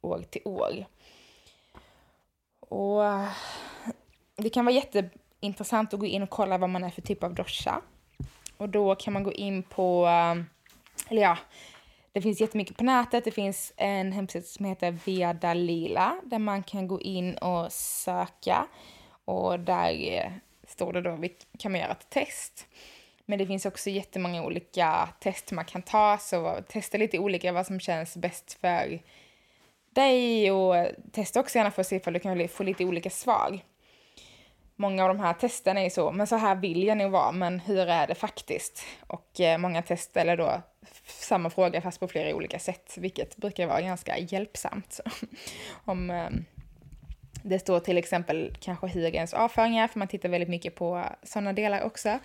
år 0.00 0.24
till 0.30 0.42
år. 0.44 0.86
Och 2.60 3.04
eh, 3.04 3.28
det 4.36 4.50
kan 4.50 4.64
vara 4.64 4.74
jätteintressant 4.74 5.94
att 5.94 6.00
gå 6.00 6.06
in 6.06 6.22
och 6.22 6.30
kolla 6.30 6.58
vad 6.58 6.70
man 6.70 6.84
är 6.84 6.90
för 6.90 7.02
typ 7.02 7.22
av 7.22 7.34
dosha. 7.34 7.80
Och 8.56 8.68
då 8.68 8.94
kan 8.94 9.12
man 9.12 9.22
gå 9.22 9.32
in 9.32 9.62
på, 9.62 10.06
um, 10.06 10.46
eller 11.08 11.22
ja, 11.22 11.38
det 12.12 12.22
finns 12.22 12.40
jättemycket 12.40 12.76
på 12.76 12.84
nätet. 12.84 13.24
Det 13.24 13.30
finns 13.30 13.72
en 13.76 14.12
hemsida 14.12 14.44
som 14.44 14.64
heter 14.64 14.98
Veda 15.04 15.54
Lila 15.54 16.16
där 16.24 16.38
man 16.38 16.62
kan 16.62 16.88
gå 16.88 17.00
in 17.00 17.34
och 17.34 17.72
söka. 17.72 18.66
Och 19.24 19.60
där 19.60 20.12
eh, 20.12 20.32
står 20.66 20.92
det 20.92 21.00
då, 21.00 21.18
kan 21.58 21.72
man 21.72 21.80
göra 21.80 21.92
ett 21.92 22.10
test. 22.10 22.66
Men 23.24 23.38
det 23.38 23.46
finns 23.46 23.66
också 23.66 23.90
jättemånga 23.90 24.44
olika 24.44 25.08
test 25.20 25.52
man 25.52 25.64
kan 25.64 25.82
ta, 25.82 26.18
så 26.18 26.58
testa 26.68 26.98
lite 26.98 27.18
olika 27.18 27.52
vad 27.52 27.66
som 27.66 27.80
känns 27.80 28.16
bäst 28.16 28.52
för 28.60 29.02
dig 29.90 30.50
och 30.50 30.86
testa 31.12 31.40
också 31.40 31.58
gärna 31.58 31.70
för 31.70 31.80
att 31.80 31.86
se 31.86 31.96
ifall 31.96 32.12
du 32.12 32.20
kan 32.20 32.48
få 32.48 32.62
lite 32.62 32.84
olika 32.84 33.10
svar 33.10 33.60
många 34.76 35.02
av 35.02 35.08
de 35.08 35.20
här 35.20 35.32
testerna 35.32 35.80
är 35.80 35.90
så, 35.90 36.12
men 36.12 36.26
så 36.26 36.36
här 36.36 36.54
vill 36.54 36.82
jag 36.82 36.98
nog 36.98 37.10
vara, 37.10 37.32
men 37.32 37.60
hur 37.60 37.88
är 37.88 38.06
det 38.06 38.14
faktiskt? 38.14 38.84
Och 39.06 39.40
eh, 39.40 39.58
många 39.58 39.82
test 39.82 40.10
ställer 40.10 40.36
då 40.36 40.62
samma 41.06 41.50
fråga 41.50 41.80
fast 41.80 42.00
på 42.00 42.08
flera 42.08 42.36
olika 42.36 42.58
sätt, 42.58 42.94
vilket 42.96 43.36
brukar 43.36 43.66
vara 43.66 43.80
ganska 43.80 44.18
hjälpsamt. 44.18 45.00
Om 45.84 46.10
eh, 46.10 46.30
det 47.42 47.58
står 47.58 47.80
till 47.80 47.98
exempel 47.98 48.56
kanske 48.60 48.86
hur 48.86 49.14
ens 49.14 49.34
avföring 49.34 49.76
är, 49.76 49.88
för 49.88 49.98
man 49.98 50.08
tittar 50.08 50.28
väldigt 50.28 50.48
mycket 50.48 50.74
på 50.74 51.04
sådana 51.22 51.52
delar 51.52 51.82
också. 51.82 52.18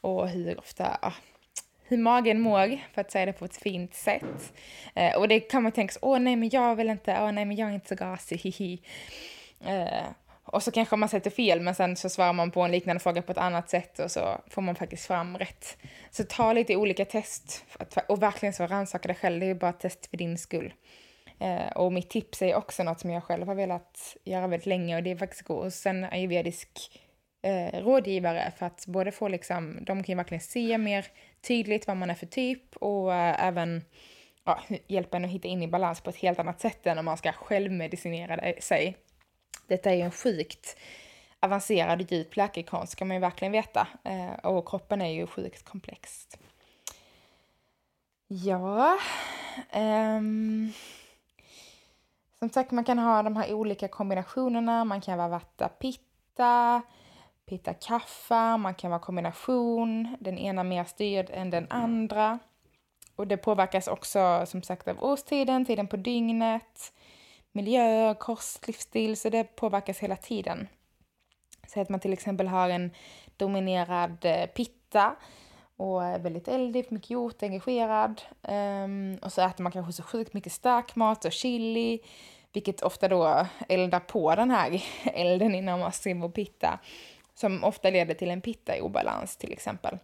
Och 0.00 0.28
hur 0.28 0.58
ofta, 0.58 0.98
ah, 1.02 1.12
hur 1.82 1.96
magen 1.96 2.40
mår, 2.40 2.78
för 2.94 3.00
att 3.00 3.10
säga 3.10 3.26
det 3.26 3.32
på 3.32 3.44
ett 3.44 3.56
fint 3.56 3.94
sätt. 3.94 4.52
Eh, 4.94 5.16
och 5.16 5.28
det 5.28 5.40
kan 5.40 5.62
man 5.62 5.72
tänka 5.72 5.92
sig, 5.92 6.00
åh 6.02 6.18
nej 6.18 6.36
men 6.36 6.48
jag 6.48 6.76
vill 6.76 6.88
inte, 6.88 7.18
åh 7.20 7.32
nej 7.32 7.44
men 7.44 7.56
jag 7.56 7.70
är 7.70 7.74
inte 7.74 7.88
så 7.88 7.94
gasig, 7.94 8.38
hihi. 8.38 8.82
Eh, 9.64 10.04
och 10.52 10.62
så 10.62 10.70
kanske 10.70 10.96
man 10.96 11.08
sätter 11.08 11.30
fel 11.30 11.60
men 11.60 11.74
sen 11.74 11.96
så 11.96 12.08
svarar 12.08 12.32
man 12.32 12.50
på 12.50 12.62
en 12.62 12.70
liknande 12.70 13.00
fråga 13.00 13.22
på 13.22 13.32
ett 13.32 13.38
annat 13.38 13.70
sätt 13.70 13.98
och 13.98 14.10
så 14.10 14.40
får 14.50 14.62
man 14.62 14.74
faktiskt 14.74 15.06
fram 15.06 15.38
rätt. 15.38 15.78
Så 16.10 16.24
ta 16.24 16.52
lite 16.52 16.76
olika 16.76 17.04
test 17.04 17.64
och 18.08 18.22
verkligen 18.22 18.52
så 18.52 18.66
rannsaka 18.66 19.08
dig 19.08 19.16
själv, 19.16 19.40
det 19.40 19.46
är 19.46 19.54
bara 19.54 19.70
ett 19.70 19.80
test 19.80 20.06
för 20.06 20.16
din 20.16 20.38
skull. 20.38 20.72
Eh, 21.38 21.72
och 21.76 21.92
mitt 21.92 22.10
tips 22.10 22.42
är 22.42 22.54
också 22.54 22.82
något 22.82 23.00
som 23.00 23.10
jag 23.10 23.24
själv 23.24 23.46
har 23.46 23.54
velat 23.54 24.16
göra 24.24 24.46
väldigt 24.46 24.66
länge 24.66 24.96
och 24.96 25.02
det 25.02 25.10
är 25.10 25.16
faktiskt 25.16 25.42
gå 25.42 25.62
hos 25.62 25.86
en 25.86 26.04
ayurvedisk 26.04 27.00
eh, 27.42 27.80
rådgivare 27.80 28.52
för 28.58 28.66
att 28.66 28.86
både 28.86 29.12
få 29.12 29.28
liksom, 29.28 29.78
de 29.80 30.02
kan 30.02 30.12
ju 30.12 30.16
verkligen 30.16 30.40
se 30.40 30.78
mer 30.78 31.06
tydligt 31.40 31.86
vad 31.86 31.96
man 31.96 32.10
är 32.10 32.14
för 32.14 32.26
typ 32.26 32.76
och 32.76 33.14
eh, 33.14 33.46
även 33.46 33.84
ja, 34.44 34.60
hjälpa 34.86 35.16
en 35.16 35.24
att 35.24 35.30
hitta 35.30 35.48
in 35.48 35.62
i 35.62 35.68
balans 35.68 36.00
på 36.00 36.10
ett 36.10 36.16
helt 36.16 36.38
annat 36.38 36.60
sätt 36.60 36.86
än 36.86 36.98
om 36.98 37.04
man 37.04 37.16
ska 37.16 37.32
självmedicinera 37.32 38.52
sig 38.60 38.96
detta 39.66 39.90
är 39.90 39.94
ju 39.94 40.02
en 40.02 40.10
sjukt 40.10 40.76
avancerad 41.40 42.00
och 42.00 42.12
djup 42.12 42.36
läkekonst 42.36 42.92
ska 42.92 43.04
man 43.04 43.16
ju 43.16 43.20
verkligen 43.20 43.52
veta. 43.52 43.88
Eh, 44.04 44.32
och 44.32 44.68
kroppen 44.68 45.02
är 45.02 45.10
ju 45.10 45.26
sjukt 45.26 45.64
komplex. 45.64 46.28
Ja. 48.28 48.98
Um, 49.72 50.72
som 52.38 52.50
sagt, 52.50 52.70
man 52.70 52.84
kan 52.84 52.98
ha 52.98 53.22
de 53.22 53.36
här 53.36 53.52
olika 53.52 53.88
kombinationerna. 53.88 54.84
Man 54.84 55.00
kan 55.00 55.18
vara 55.18 55.28
vatta 55.28 55.68
pitta, 55.68 56.82
pitta 57.46 57.74
kaffa, 57.74 58.56
man 58.56 58.74
kan 58.74 58.90
vara 58.90 59.00
kombination, 59.00 60.16
den 60.20 60.38
ena 60.38 60.62
mer 60.62 60.84
styrd 60.84 61.30
än 61.30 61.50
den 61.50 61.66
andra. 61.70 62.38
Och 63.16 63.26
det 63.26 63.36
påverkas 63.36 63.88
också 63.88 64.46
som 64.46 64.62
sagt 64.62 64.88
av 64.88 65.04
årstiden, 65.04 65.64
tiden 65.64 65.86
på 65.86 65.96
dygnet 65.96 66.92
miljö, 67.58 68.14
kost, 68.14 68.66
livsstil, 68.66 69.16
så 69.16 69.28
det 69.28 69.44
påverkas 69.44 69.98
hela 69.98 70.16
tiden. 70.16 70.68
Säg 71.66 71.82
att 71.82 71.88
man 71.88 72.00
till 72.00 72.12
exempel 72.12 72.48
har 72.48 72.68
en 72.70 72.90
dominerad 73.36 74.24
eh, 74.24 74.46
pitta 74.46 75.16
och 75.76 76.04
är 76.04 76.18
väldigt 76.18 76.48
eldig, 76.48 76.92
mycket 76.92 77.10
gjort, 77.10 77.42
engagerad. 77.42 78.22
Um, 78.42 79.18
och 79.22 79.32
så 79.32 79.42
äter 79.42 79.62
man 79.62 79.72
kanske 79.72 79.92
så 79.92 80.02
sjukt 80.02 80.34
mycket 80.34 80.52
stark 80.52 80.96
mat 80.96 81.24
och 81.24 81.32
chili, 81.32 82.00
vilket 82.52 82.82
ofta 82.82 83.08
då 83.08 83.46
eldar 83.68 84.00
på 84.00 84.34
den 84.34 84.50
här 84.50 84.82
elden 85.04 85.54
inom 85.54 85.82
oss 85.82 86.06
i 86.06 86.14
vår 86.14 86.28
pitta, 86.28 86.78
som 87.34 87.64
ofta 87.64 87.90
leder 87.90 88.14
till 88.14 88.30
en 88.30 88.40
pitta 88.40 88.76
i 88.76 88.80
obalans 88.80 89.36
till 89.36 89.52
exempel. 89.52 89.98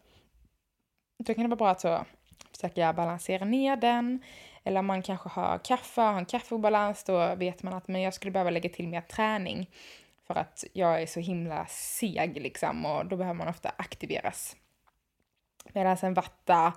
Då 1.24 1.34
kan 1.34 1.42
det 1.42 1.48
vara 1.48 1.56
bra 1.56 1.70
att 1.70 1.80
så 1.80 2.04
försöka 2.52 2.92
balansera 2.92 3.44
ner 3.44 3.76
den, 3.76 4.22
eller 4.64 4.78
om 4.78 4.86
man 4.86 5.02
kanske 5.02 5.28
har 5.28 5.58
kaffe, 5.64 6.00
har 6.00 6.18
en 6.18 6.26
kaffeobalans, 6.26 7.04
då 7.04 7.34
vet 7.34 7.62
man 7.62 7.72
att 7.72 7.88
men 7.88 8.00
jag 8.00 8.14
skulle 8.14 8.32
behöva 8.32 8.50
lägga 8.50 8.68
till 8.68 8.88
mer 8.88 9.00
träning. 9.00 9.70
För 10.26 10.34
att 10.34 10.64
jag 10.72 11.02
är 11.02 11.06
så 11.06 11.20
himla 11.20 11.66
seg 11.66 12.40
liksom 12.40 12.86
och 12.86 13.06
då 13.06 13.16
behöver 13.16 13.34
man 13.34 13.48
ofta 13.48 13.72
aktiveras. 13.76 14.56
Medan 15.72 15.96
en 16.02 16.14
vatta 16.14 16.72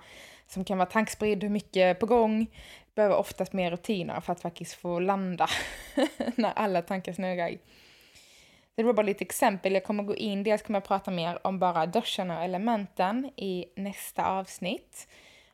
som 0.46 0.64
kan 0.64 0.78
vara 0.78 0.88
tankspridd, 0.88 1.50
mycket 1.50 2.00
på 2.00 2.06
gång, 2.06 2.46
behöver 2.94 3.16
oftast 3.16 3.52
mer 3.52 3.70
rutiner 3.70 4.20
för 4.20 4.32
att 4.32 4.40
faktiskt 4.40 4.74
få 4.74 4.98
landa 4.98 5.48
när 6.34 6.52
alla 6.52 6.82
tankar 6.82 7.12
snurrar. 7.12 7.58
Det 8.74 8.82
var 8.82 8.92
bara 8.92 9.06
lite 9.06 9.24
exempel. 9.24 9.74
Jag 9.74 9.84
kommer 9.84 10.02
gå 10.02 10.16
in, 10.16 10.42
dels 10.42 10.62
kommer 10.62 10.76
jag 10.76 10.84
prata 10.84 11.10
mer 11.10 11.46
om 11.46 11.58
bara 11.58 11.86
duschen 11.86 12.30
och 12.30 12.42
elementen 12.42 13.24
i 13.36 13.66
nästa 13.76 14.26
avsnitt. 14.26 15.08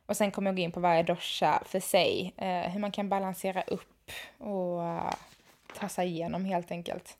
Och 0.07 0.17
sen 0.17 0.31
kommer 0.31 0.51
jag 0.51 0.57
gå 0.57 0.63
in 0.63 0.73
på 0.73 0.81
varje 0.81 1.03
dosha 1.03 1.63
för 1.67 1.81
sig, 1.81 2.35
eh, 2.37 2.71
hur 2.71 2.81
man 2.81 2.93
kan 2.93 3.09
balansera 3.09 3.63
upp 3.63 4.11
och 4.39 4.79
uh, 4.79 5.13
ta 5.79 5.89
sig 5.89 6.09
igenom 6.09 6.45
helt 6.45 6.71
enkelt. 6.71 7.19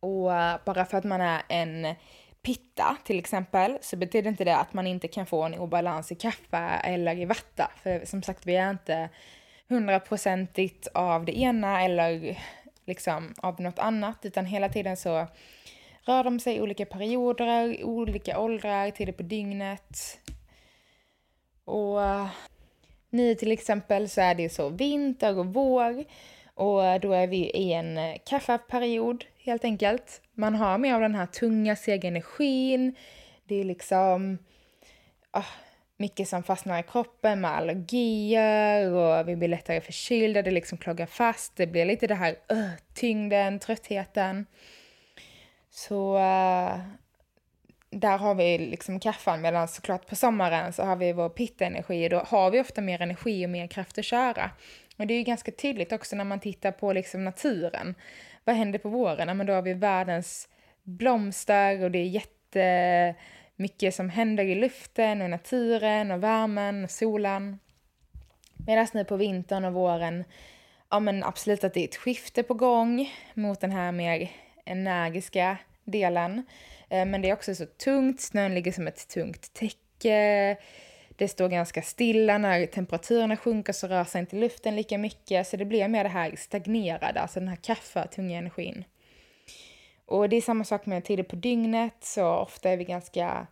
Och 0.00 0.30
uh, 0.30 0.56
bara 0.64 0.84
för 0.84 0.98
att 0.98 1.04
man 1.04 1.20
är 1.20 1.42
en 1.48 1.94
pitta 2.42 2.96
till 3.04 3.18
exempel 3.18 3.78
så 3.80 3.96
betyder 3.96 4.30
inte 4.30 4.44
det 4.44 4.56
att 4.56 4.72
man 4.72 4.86
inte 4.86 5.08
kan 5.08 5.26
få 5.26 5.42
en 5.42 5.54
obalans 5.54 6.12
i 6.12 6.14
kaffe 6.14 6.80
eller 6.84 7.18
i 7.18 7.24
vatta. 7.24 7.70
För 7.82 8.04
som 8.04 8.22
sagt, 8.22 8.46
vi 8.46 8.56
är 8.56 8.70
inte 8.70 9.08
hundraprocentigt 9.68 10.88
av 10.94 11.24
det 11.24 11.38
ena 11.38 11.82
eller 11.82 12.38
liksom 12.84 13.34
av 13.38 13.60
något 13.60 13.78
annat, 13.78 14.18
utan 14.22 14.46
hela 14.46 14.68
tiden 14.68 14.96
så 14.96 15.26
rör 16.02 16.24
de 16.24 16.40
sig 16.40 16.56
i 16.56 16.60
olika 16.60 16.86
perioder, 16.86 17.84
olika 17.84 18.38
åldrar, 18.38 18.90
tider 18.90 19.12
på 19.12 19.22
dygnet, 19.22 20.18
och 21.70 22.02
eh, 22.02 22.26
nu 23.10 23.34
till 23.34 23.52
exempel 23.52 24.08
så 24.08 24.20
är 24.20 24.34
det 24.34 24.48
så 24.48 24.68
vinter 24.68 25.38
och 25.38 25.46
vår 25.46 26.04
och 26.54 26.84
eh, 26.84 27.00
då 27.00 27.12
är 27.12 27.26
vi 27.26 27.50
i 27.50 27.72
en 27.72 27.98
eh, 27.98 28.16
kaffeperiod 28.26 29.24
helt 29.38 29.64
enkelt. 29.64 30.22
Man 30.34 30.54
har 30.54 30.78
mer 30.78 30.94
av 30.94 31.00
den 31.00 31.14
här 31.14 31.26
tunga, 31.26 31.76
sega 31.76 32.08
energin. 32.08 32.94
Det 33.44 33.54
är 33.54 33.64
liksom 33.64 34.38
oh, 35.32 35.46
mycket 35.96 36.28
som 36.28 36.42
fastnar 36.42 36.80
i 36.80 36.82
kroppen 36.82 37.40
med 37.40 37.50
allergier 37.50 38.92
och 38.92 39.28
vi 39.28 39.36
blir 39.36 39.48
lättare 39.48 39.80
förkylda, 39.80 40.42
det 40.42 40.50
liksom 40.50 40.78
kloggar 40.78 41.06
fast. 41.06 41.56
Det 41.56 41.66
blir 41.66 41.84
lite 41.84 42.06
det 42.06 42.14
här 42.14 42.36
uh, 42.52 42.70
tyngden, 42.94 43.58
tröttheten. 43.58 44.46
Så 45.70 46.16
uh, 46.16 46.78
där 47.90 48.18
har 48.18 48.34
vi 48.34 48.58
liksom 48.58 49.00
kaffan 49.00 49.40
medan 49.40 49.68
såklart 49.68 50.06
på 50.06 50.16
sommaren 50.16 50.72
så 50.72 50.82
har 50.82 50.96
vi 50.96 51.12
vår 51.12 51.28
pittenergi 51.28 52.06
och 52.06 52.10
då 52.10 52.18
har 52.18 52.50
vi 52.50 52.60
ofta 52.60 52.80
mer 52.80 53.02
energi 53.02 53.46
och 53.46 53.50
mer 53.50 53.66
kraft 53.66 53.98
att 53.98 54.04
köra. 54.04 54.50
Och 54.96 55.06
det 55.06 55.14
är 55.14 55.18
ju 55.18 55.24
ganska 55.24 55.52
tydligt 55.52 55.92
också 55.92 56.16
när 56.16 56.24
man 56.24 56.40
tittar 56.40 56.72
på 56.72 56.92
liksom 56.92 57.24
naturen. 57.24 57.94
Vad 58.44 58.56
händer 58.56 58.78
på 58.78 58.88
våren? 58.88 59.28
Ja, 59.28 59.34
men 59.34 59.46
då 59.46 59.52
har 59.52 59.62
vi 59.62 59.74
världens 59.74 60.48
blomster 60.82 61.84
och 61.84 61.90
det 61.90 61.98
är 61.98 62.20
jättemycket 62.56 63.94
som 63.94 64.10
händer 64.10 64.44
i 64.44 64.54
luften 64.54 65.22
och 65.22 65.30
naturen 65.30 66.10
och 66.10 66.22
värmen 66.22 66.84
och 66.84 66.90
solen. 66.90 67.58
Medan 68.66 68.86
nu 68.94 69.04
på 69.04 69.16
vintern 69.16 69.64
och 69.64 69.72
våren, 69.72 70.24
ja 70.90 71.00
men 71.00 71.24
absolut 71.24 71.64
att 71.64 71.74
det 71.74 71.80
är 71.80 71.84
ett 71.84 71.96
skifte 71.96 72.42
på 72.42 72.54
gång 72.54 73.12
mot 73.34 73.60
den 73.60 73.72
här 73.72 73.92
mer 73.92 74.30
energiska 74.64 75.56
delen. 75.84 76.42
Eh, 76.90 77.06
men 77.06 77.22
det 77.22 77.30
är 77.30 77.32
också 77.32 77.54
så 77.54 77.66
tungt, 77.66 78.20
snön 78.20 78.54
ligger 78.54 78.72
som 78.72 78.86
ett 78.86 79.08
tungt 79.08 79.52
täcke. 79.52 80.56
Det 81.16 81.28
står 81.28 81.48
ganska 81.48 81.82
stilla, 81.82 82.38
när 82.38 82.66
temperaturerna 82.66 83.36
sjunker 83.36 83.72
så 83.72 83.86
rör 83.86 84.04
sig 84.04 84.20
inte 84.20 84.36
luften 84.36 84.76
lika 84.76 84.98
mycket, 84.98 85.46
så 85.46 85.56
det 85.56 85.64
blir 85.64 85.88
mer 85.88 86.04
det 86.04 86.10
här 86.10 86.36
stagnerade, 86.36 87.20
alltså 87.20 87.40
den 87.40 87.48
här 87.48 87.56
kaffa, 87.56 88.06
tunga 88.06 88.38
energin. 88.38 88.84
Och 90.06 90.28
det 90.28 90.36
är 90.36 90.40
samma 90.40 90.64
sak 90.64 90.86
med 90.86 91.04
tider 91.04 91.22
på 91.22 91.36
dygnet, 91.36 91.96
så 92.00 92.28
ofta 92.28 92.70
är 92.70 92.76
vi 92.76 92.84
ganska 92.84 93.46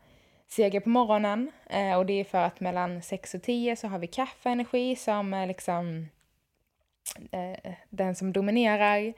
sega 0.49 0.81
på 0.81 0.89
morgonen. 0.89 1.53
Eh, 1.71 1.99
och 1.99 2.07
det 2.07 2.13
är 2.13 2.25
för 2.25 2.39
att 2.39 2.61
mellan 2.61 3.03
6 3.03 3.35
och 3.35 3.43
10 3.43 3.77
så 3.77 3.89
har 3.89 3.99
vi 3.99 4.07
kaffeenergi 4.07 4.97
som 4.97 5.35
är 5.35 5.47
liksom 5.47 6.09
eh, 7.33 7.73
den 7.89 8.15
som 8.15 8.33
dominerar 8.33 9.13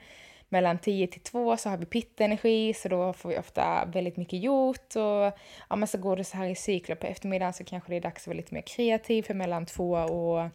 mellan 0.51 0.77
10 0.77 1.07
till 1.07 1.21
2 1.21 1.57
så 1.57 1.69
har 1.69 1.77
vi 1.77 1.85
pittenergi 1.85 2.73
så 2.73 2.89
då 2.89 3.13
får 3.13 3.29
vi 3.29 3.37
ofta 3.37 3.85
väldigt 3.85 4.17
mycket 4.17 4.43
gjort 4.43 4.95
och 4.95 5.39
ja, 5.69 5.75
men 5.75 5.87
så 5.87 5.97
går 5.97 6.15
det 6.15 6.23
så 6.23 6.37
här 6.37 6.49
i 6.49 6.55
cykler. 6.55 6.95
På 6.95 7.07
eftermiddagen 7.07 7.53
så 7.53 7.63
kanske 7.63 7.91
det 7.91 7.95
är 7.95 8.01
dags 8.01 8.23
att 8.23 8.27
vara 8.27 8.37
lite 8.37 8.53
mer 8.53 8.61
kreativ 8.61 9.23
för 9.23 9.33
mellan 9.33 9.65
2 9.65 9.91
och 9.91 10.49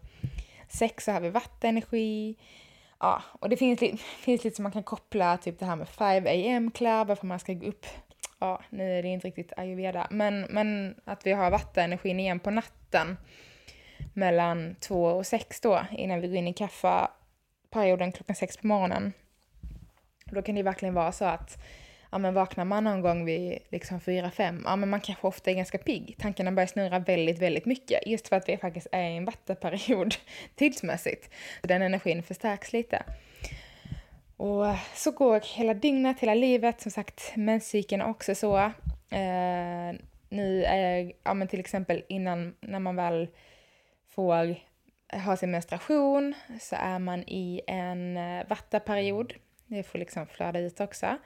6 0.69 1.05
så 1.05 1.13
har 1.13 1.21
vi 1.21 1.31
vattenenergi. 1.31 2.37
Ja, 2.99 3.23
och 3.41 3.49
det 3.49 3.57
finns, 3.57 3.81
lite, 3.81 3.97
finns 4.21 4.45
lite 4.45 4.57
som 4.57 4.63
man 4.63 4.73
kan 4.73 4.83
koppla 4.83 5.37
typ 5.37 5.59
det 5.59 5.67
här 5.67 5.77
med 5.77 5.89
5 5.89 6.27
am 6.57 6.71
club, 6.71 7.09
varför 7.09 7.27
man 7.27 7.39
ska 7.39 7.53
gå 7.53 7.67
upp. 7.67 7.87
Ja, 8.39 8.63
nu 8.71 8.99
är 8.99 9.03
det 9.03 9.09
inte 9.09 9.27
riktigt 9.27 9.53
ayurveda, 9.57 10.07
men, 10.11 10.41
men 10.41 10.95
att 11.05 11.27
vi 11.27 11.33
har 11.33 11.51
vattenenergin 11.51 12.21
igen 12.21 12.41
på 12.41 12.51
natten 12.51 13.17
mellan 14.15 14.77
2 14.81 15.05
och 15.05 15.27
6 15.27 15.61
då 15.61 15.81
innan 15.91 16.21
vi 16.21 16.29
går 16.29 16.37
in 16.37 16.49
i 16.49 16.53
kaffeperioden 16.53 18.13
klockan 18.13 18.37
6 18.37 18.57
på 18.57 18.67
morgonen. 18.67 19.13
Då 20.31 20.43
kan 20.43 20.55
det 20.55 20.63
verkligen 20.63 20.95
vara 20.95 21.13
så 21.13 21.25
att 21.25 21.59
ja, 22.11 22.19
men 22.19 22.35
vaknar 22.35 22.65
man 22.65 22.85
någon 22.85 23.01
gång 23.01 23.25
vid 23.25 23.59
liksom 23.69 24.01
4-5, 24.01 24.63
ja 24.65 24.77
men 24.77 24.89
man 24.89 25.01
kanske 25.01 25.27
ofta 25.27 25.51
är 25.51 25.55
ganska 25.55 25.79
pigg. 25.79 26.17
Tankarna 26.19 26.53
börjar 26.53 26.67
snurra 26.67 26.99
väldigt, 26.99 27.39
väldigt 27.39 27.67
mycket. 27.67 28.07
Just 28.07 28.29
för 28.29 28.37
att 28.37 28.49
vi 28.49 28.57
faktiskt 28.57 28.87
är 28.93 29.11
i 29.11 29.17
en 29.17 29.25
vattenperiod 29.25 30.15
tidsmässigt. 30.55 31.31
Den 31.63 31.83
energin 31.83 32.23
förstärks 32.23 32.73
lite. 32.73 33.03
Och 34.37 34.67
så 34.95 35.11
går 35.11 35.41
hela 35.57 35.75
dygnet, 35.75 36.21
hela 36.21 36.35
livet. 36.35 36.81
Som 36.81 36.91
sagt, 36.91 37.33
menscykeln 37.37 38.03
är 38.03 38.11
också 38.11 38.35
så. 38.35 38.57
Eh, 39.11 39.93
nu 40.29 40.65
är, 40.65 41.13
ja 41.23 41.35
men 41.35 41.49
till 41.49 41.61
exempel 41.61 42.05
innan, 42.09 42.55
när 42.61 42.79
man 42.79 42.97
väl 42.97 43.29
får 44.09 44.57
ha 45.13 45.37
sin 45.37 45.51
menstruation 45.51 46.35
så 46.61 46.77
är 46.79 46.99
man 46.99 47.23
i 47.23 47.61
en 47.67 48.17
eh, 48.17 48.49
vattaperiod 48.49 49.35
det 49.67 49.83
får 49.83 49.99
liksom 49.99 50.27
flöda 50.27 50.59
ut 50.59 50.81
också. 50.81 51.17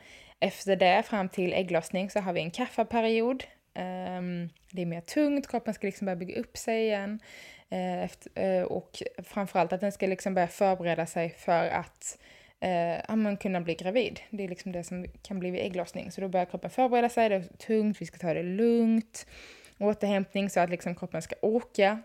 Efter 0.41 0.77
det, 0.77 1.03
fram 1.03 1.29
till 1.29 1.53
ägglossning, 1.53 2.11
så 2.11 2.21
har 2.21 2.33
vi 2.33 2.41
en 2.41 2.51
kaffaperiod. 2.51 3.45
Ehm, 3.75 4.49
det 4.71 4.83
är 4.83 4.87
mer 4.87 5.01
tungt, 5.01 5.51
kroppen 5.51 5.75
ska 5.75 5.87
liksom 5.87 6.05
börja 6.05 6.17
bygga 6.17 6.41
upp 6.41 6.57
sig 6.57 6.85
igen. 6.85 7.21
Eh, 7.69 8.11
eh, 8.45 8.63
och 8.63 9.03
framförallt 9.23 9.73
att 9.73 9.81
den 9.81 9.93
ska 9.93 10.07
liksom 10.07 10.35
börja 10.35 10.49
förbereda 10.49 11.07
sig 11.07 11.31
för 11.31 11.69
att 11.69 12.19
uh, 12.65 13.37
kunna 13.37 13.61
bli 13.61 13.75
gravid. 13.75 14.21
Det 14.31 14.45
är 14.45 14.49
liksom 14.49 14.73
det 14.73 14.85
som 14.85 15.07
kan 15.23 15.39
bli 15.39 15.51
vid 15.51 15.61
ägglossning. 15.61 16.11
Så 16.11 16.21
då 16.21 16.29
börjar 16.29 16.47
kroppen 16.47 16.71
förbereda 16.71 17.09
sig, 17.09 17.29
det 17.29 17.35
är 17.35 17.43
tungt, 17.43 18.01
vi 18.01 18.07
ska 18.07 18.19
ta 18.19 18.35
det 18.35 18.43
lugnt. 18.43 19.27
Återhämtning 19.79 20.51
så 20.51 20.61
att 20.61 20.71
liksom 20.71 20.95
kroppen 20.95 21.23
ska 21.23 21.35
orka 21.43 22.03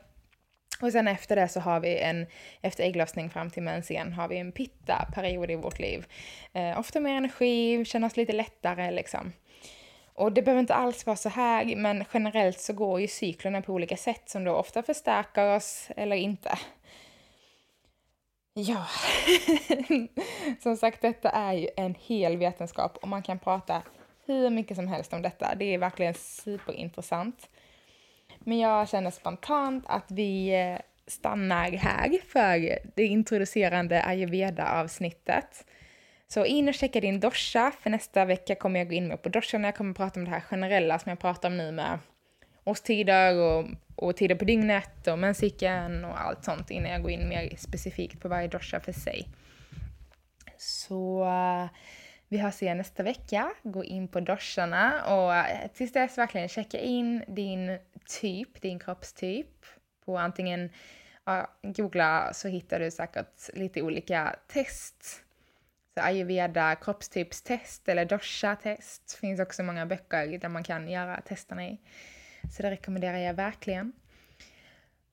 och 0.81 0.91
sen 0.91 1.07
efter 1.07 1.35
det 1.35 1.47
så 1.47 1.59
har 1.59 1.79
vi 1.79 1.99
en, 1.99 2.25
efter 2.61 2.83
ägglossning 2.83 3.29
fram 3.29 3.49
till 3.49 3.63
mens 3.63 3.91
igen, 3.91 4.13
har 4.13 4.27
vi 4.27 4.37
en 4.37 4.51
pitta-period 4.51 5.51
i 5.51 5.55
vårt 5.55 5.79
liv. 5.79 6.05
Eh, 6.53 6.79
ofta 6.79 6.99
mer 6.99 7.15
energi, 7.15 7.85
känner 7.85 8.07
oss 8.07 8.17
lite 8.17 8.33
lättare 8.33 8.91
liksom. 8.91 9.33
Och 10.13 10.31
det 10.31 10.41
behöver 10.41 10.59
inte 10.59 10.75
alls 10.75 11.05
vara 11.05 11.15
så 11.15 11.29
här, 11.29 11.75
men 11.75 12.05
generellt 12.13 12.59
så 12.59 12.73
går 12.73 13.01
ju 13.01 13.07
cyklerna 13.07 13.61
på 13.61 13.73
olika 13.73 13.97
sätt 13.97 14.29
som 14.29 14.43
då 14.43 14.55
ofta 14.55 14.83
förstärker 14.83 15.55
oss 15.55 15.89
eller 15.95 16.15
inte. 16.15 16.57
Ja, 18.53 18.85
som 20.63 20.77
sagt 20.77 21.01
detta 21.01 21.29
är 21.29 21.53
ju 21.53 21.67
en 21.77 21.95
hel 21.99 22.37
vetenskap 22.37 22.97
och 22.97 23.07
man 23.07 23.23
kan 23.23 23.39
prata 23.39 23.81
hur 24.25 24.49
mycket 24.49 24.77
som 24.77 24.87
helst 24.87 25.13
om 25.13 25.21
detta. 25.21 25.55
Det 25.55 25.73
är 25.73 25.77
verkligen 25.77 26.13
superintressant. 26.13 27.49
Men 28.47 28.59
jag 28.59 28.89
känner 28.89 29.11
spontant 29.11 29.83
att 29.87 30.11
vi 30.11 30.49
eh, 30.49 30.79
stannar 31.07 31.71
här 31.71 32.17
för 32.27 32.79
det 32.95 33.03
introducerande 33.03 34.03
ayurveda-avsnittet. 34.03 35.65
Så 36.27 36.45
in 36.45 36.67
och 36.67 36.73
checka 36.73 37.01
din 37.01 37.19
dosha, 37.19 37.71
för 37.81 37.89
nästa 37.89 38.25
vecka 38.25 38.55
kommer 38.55 38.79
jag 38.79 38.89
gå 38.89 38.93
in 38.93 39.07
mer 39.07 39.17
på 39.17 39.29
doshan 39.29 39.63
jag 39.63 39.75
kommer 39.75 39.93
prata 39.93 40.19
om 40.19 40.25
det 40.25 40.31
här 40.31 40.41
generella 40.41 40.99
som 40.99 41.09
jag 41.09 41.19
pratar 41.19 41.49
om 41.49 41.57
nu 41.57 41.71
med 41.71 41.99
årstider 42.63 43.35
och, 43.35 43.65
och 43.95 44.17
tider 44.17 44.35
på 44.35 44.45
dygnet 44.45 45.07
och 45.07 45.19
menscykeln 45.19 46.05
och 46.05 46.21
allt 46.21 46.43
sånt 46.43 46.71
innan 46.71 46.91
jag 46.91 47.01
går 47.01 47.11
in 47.11 47.29
mer 47.29 47.55
specifikt 47.57 48.21
på 48.21 48.27
varje 48.27 48.47
dosha 48.47 48.79
för 48.79 48.91
sig. 48.91 49.27
Så 50.57 51.25
eh, 51.25 51.69
vi 52.27 52.37
hörs 52.37 52.61
igen 52.61 52.77
nästa 52.77 53.03
vecka. 53.03 53.51
Gå 53.63 53.83
in 53.83 54.07
på 54.07 54.19
dosharna 54.19 55.05
och 55.05 55.35
eh, 55.35 55.67
tills 55.73 55.93
dess 55.93 56.17
verkligen 56.17 56.49
checka 56.49 56.79
in 56.79 57.23
din 57.27 57.77
typ, 58.05 58.61
din 58.61 58.79
kroppstyp. 58.79 59.65
På 60.05 60.17
antingen, 60.17 60.69
ja, 61.25 61.47
googla 61.61 62.33
så 62.33 62.47
hittar 62.47 62.79
du 62.79 62.91
säkert 62.91 63.49
lite 63.53 63.81
olika 63.81 64.35
test. 64.47 65.21
Så 65.93 66.01
ayurveda 66.01 66.75
kroppstypstest 66.75 67.89
eller 67.89 68.05
dosha-test. 68.05 69.17
finns 69.21 69.39
också 69.39 69.63
många 69.63 69.85
böcker 69.85 70.37
där 70.37 70.49
man 70.49 70.63
kan 70.63 70.89
göra 70.89 71.21
testerna 71.21 71.67
i. 71.67 71.77
Så 72.51 72.61
det 72.61 72.71
rekommenderar 72.71 73.17
jag 73.17 73.33
verkligen. 73.33 73.93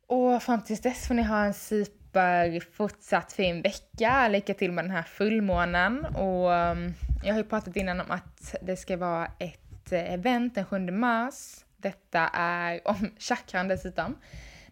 Och 0.07 0.43
fram 0.43 0.63
tills 0.63 0.81
dess 0.81 1.07
får 1.09 1.15
ni 1.15 1.23
ha 1.23 1.45
en 1.45 1.55
super 1.55 2.61
fortsatt 2.61 3.33
fin 3.33 3.63
vecka. 3.63 4.29
Lycka 4.29 4.55
till 4.55 4.73
med 4.73 4.85
den 4.85 4.91
här 4.91 5.03
fullmånen. 5.03 6.05
Och 6.05 6.55
ehm, 6.55 6.95
jag 7.25 7.33
har 7.33 7.39
ju 7.39 7.45
pratat 7.45 7.77
innan 7.77 8.01
om 8.01 8.11
att 8.11 8.55
det 8.63 8.77
ska 8.77 8.97
vara 8.97 9.31
ett 9.39 9.93
eh, 9.93 10.13
event 10.13 10.55
den 10.55 10.65
7 10.65 10.79
mars 10.79 11.65
detta 11.83 12.31
är, 12.33 12.81
om 12.89 13.11
chakran 13.19 13.69
dessutom, 13.69 14.19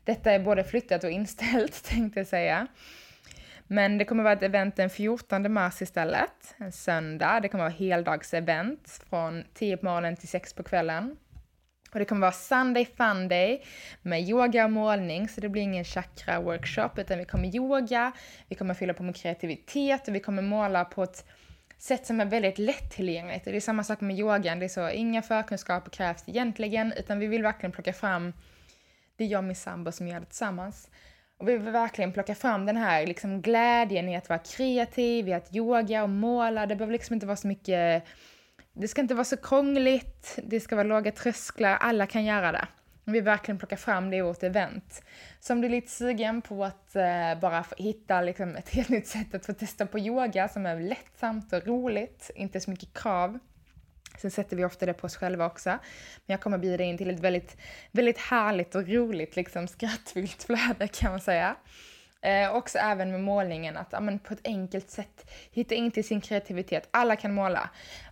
detta 0.04 0.32
är 0.32 0.38
både 0.38 0.64
flyttat 0.64 1.04
och 1.04 1.10
inställt 1.10 1.84
tänkte 1.88 2.20
jag 2.20 2.26
säga. 2.26 2.66
Men 3.66 3.98
det 3.98 4.04
kommer 4.04 4.22
vara 4.22 4.32
ett 4.32 4.42
event 4.42 4.76
den 4.76 4.90
14 4.90 5.52
mars 5.52 5.82
istället, 5.82 6.54
en 6.56 6.72
söndag. 6.72 7.40
Det 7.40 7.48
kommer 7.48 7.64
vara 7.64 7.74
heldagsevent 7.74 9.02
från 9.10 9.44
10 9.54 9.76
på 9.76 9.86
morgonen 9.86 10.16
till 10.16 10.28
6 10.28 10.52
på 10.54 10.62
kvällen. 10.62 11.16
Och 11.92 11.98
det 11.98 12.04
kommer 12.04 12.20
vara 12.20 12.32
Sunday 12.32 12.84
Fun 12.96 13.28
Day 13.28 13.64
med 14.02 14.22
yoga 14.22 14.64
och 14.64 14.70
målning, 14.70 15.28
så 15.28 15.40
det 15.40 15.48
blir 15.48 15.62
ingen 15.62 15.84
chakra-workshop, 15.84 16.90
utan 17.00 17.18
vi 17.18 17.24
kommer 17.24 17.56
yoga, 17.56 18.12
vi 18.48 18.56
kommer 18.56 18.74
fylla 18.74 18.94
på 18.94 19.02
med 19.02 19.16
kreativitet 19.16 20.08
och 20.08 20.14
vi 20.14 20.20
kommer 20.20 20.42
måla 20.42 20.84
på 20.84 21.02
ett 21.02 21.24
sätt 21.82 22.06
som 22.06 22.20
är 22.20 22.24
väldigt 22.24 22.58
lättillgängligt. 22.58 23.44
Det 23.44 23.56
är 23.56 23.60
samma 23.60 23.84
sak 23.84 24.00
med 24.00 24.18
yogan, 24.18 24.58
det 24.58 24.64
är 24.64 24.68
så, 24.68 24.90
inga 24.90 25.22
förkunskaper 25.22 25.90
krävs 25.90 26.24
egentligen, 26.26 26.92
utan 26.92 27.18
vi 27.18 27.26
vill 27.26 27.42
verkligen 27.42 27.72
plocka 27.72 27.92
fram, 27.92 28.32
det 29.16 29.24
är 29.24 29.28
jag 29.28 29.38
och 29.38 29.44
min 29.44 29.56
sambo 29.56 29.92
som 29.92 30.08
gör 30.08 30.20
det 30.20 30.26
tillsammans, 30.26 30.88
och 31.38 31.48
vi 31.48 31.56
vill 31.56 31.72
verkligen 31.72 32.12
plocka 32.12 32.34
fram 32.34 32.66
den 32.66 32.76
här 32.76 33.06
liksom 33.06 33.42
glädjen 33.42 34.08
i 34.08 34.16
att 34.16 34.28
vara 34.28 34.38
kreativ, 34.38 35.28
i 35.28 35.32
att 35.32 35.54
yoga 35.54 36.02
och 36.02 36.10
måla, 36.10 36.66
det 36.66 36.76
behöver 36.76 36.92
liksom 36.92 37.14
inte 37.14 37.26
vara 37.26 37.36
så 37.36 37.46
mycket, 37.46 38.04
det 38.72 38.88
ska 38.88 39.00
inte 39.00 39.14
vara 39.14 39.24
så 39.24 39.36
krångligt, 39.36 40.38
det 40.44 40.60
ska 40.60 40.76
vara 40.76 40.86
låga 40.86 41.12
trösklar, 41.12 41.76
alla 41.76 42.06
kan 42.06 42.24
göra 42.24 42.52
det. 42.52 42.66
Vi 43.04 43.12
vill 43.12 43.22
verkligen 43.22 43.58
plocka 43.58 43.76
fram 43.76 44.10
det 44.10 44.16
i 44.16 44.20
vårt 44.20 44.42
event. 44.42 45.02
Så 45.40 45.52
om 45.52 45.60
du 45.60 45.66
är 45.66 45.70
lite 45.70 45.90
sugen 45.90 46.42
på 46.42 46.64
att 46.64 46.96
eh, 46.96 47.40
bara 47.40 47.64
hitta 47.76 48.20
liksom, 48.20 48.56
ett 48.56 48.68
helt 48.74 48.88
nytt 48.88 49.06
sätt 49.06 49.34
att 49.34 49.46
få 49.46 49.52
testa 49.52 49.86
på 49.86 49.98
yoga 49.98 50.48
som 50.48 50.66
är 50.66 50.80
lättsamt 50.80 51.52
och 51.52 51.66
roligt, 51.66 52.30
inte 52.34 52.60
så 52.60 52.70
mycket 52.70 52.94
krav. 52.94 53.38
Sen 54.18 54.30
sätter 54.30 54.56
vi 54.56 54.64
ofta 54.64 54.86
det 54.86 54.94
på 54.94 55.06
oss 55.06 55.16
själva 55.16 55.46
också. 55.46 55.70
Men 55.70 55.78
jag 56.26 56.40
kommer 56.40 56.58
bjuda 56.58 56.84
in 56.84 56.98
till 56.98 57.10
ett 57.10 57.20
väldigt, 57.20 57.56
väldigt 57.90 58.18
härligt 58.18 58.74
och 58.74 58.88
roligt, 58.88 59.36
liksom 59.36 59.68
skrattfyllt 59.68 60.42
flöde 60.42 60.88
kan 60.88 61.10
man 61.10 61.20
säga. 61.20 61.56
Eh, 62.22 62.54
också 62.54 62.78
även 62.78 63.10
med 63.10 63.20
målningen, 63.20 63.76
att 63.76 63.88
ja, 63.90 64.00
men 64.00 64.18
på 64.18 64.34
ett 64.34 64.40
enkelt 64.44 64.90
sätt 64.90 65.30
hitta 65.50 65.74
in 65.74 65.90
till 65.90 66.04
sin 66.04 66.20
kreativitet. 66.20 66.88
Alla 66.90 67.16
kan 67.16 67.34
måla. 67.34 67.70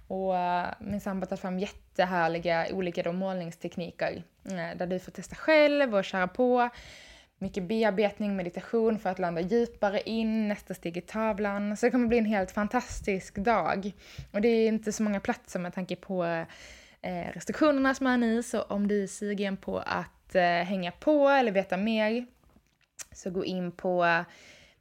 Och 0.09 0.37
eh, 0.37 0.67
min 0.81 1.01
sambo 1.01 1.25
har 1.25 1.27
tagit 1.27 1.41
fram 1.41 1.59
jättehärliga 1.59 2.67
olika 2.73 3.03
då 3.03 3.13
målningstekniker 3.13 4.23
eh, 4.45 4.77
där 4.77 4.87
du 4.87 4.99
får 4.99 5.13
testa 5.13 5.37
själv 5.37 5.95
och 5.95 6.05
köra 6.05 6.29
på. 6.29 6.69
Mycket 7.39 7.65
bearbetning, 7.65 8.37
meditation 8.37 8.99
för 8.99 9.11
att 9.11 9.19
landa 9.19 9.41
djupare 9.41 10.01
in, 10.01 10.49
nästa 10.49 10.75
steg 10.75 10.97
i 10.97 11.01
tavlan. 11.01 11.77
Så 11.77 11.87
det 11.87 11.91
kommer 11.91 12.09
bli 12.09 12.19
en 12.19 12.25
helt 12.25 12.51
fantastisk 12.51 13.35
dag. 13.35 13.93
Och 14.33 14.41
det 14.41 14.49
är 14.49 14.69
inte 14.69 14.93
så 14.93 15.03
många 15.03 15.21
platser 15.21 15.61
med 15.61 15.75
tanke 15.75 15.97
på 15.97 16.25
eh, 17.03 17.33
restriktionerna 17.35 17.95
som 17.95 18.07
är 18.07 18.17
nu, 18.17 18.43
så 18.43 18.63
om 18.63 18.89
du 18.89 19.03
är 19.03 19.07
sugen 19.07 19.57
på 19.57 19.79
att 19.79 20.35
hänga 20.65 20.93
på 20.93 21.29
eller 21.29 21.53
veta 21.53 21.77
mer 21.77 22.27
så 23.13 23.31
gå 23.31 23.45
in 23.45 23.73
på 23.73 24.25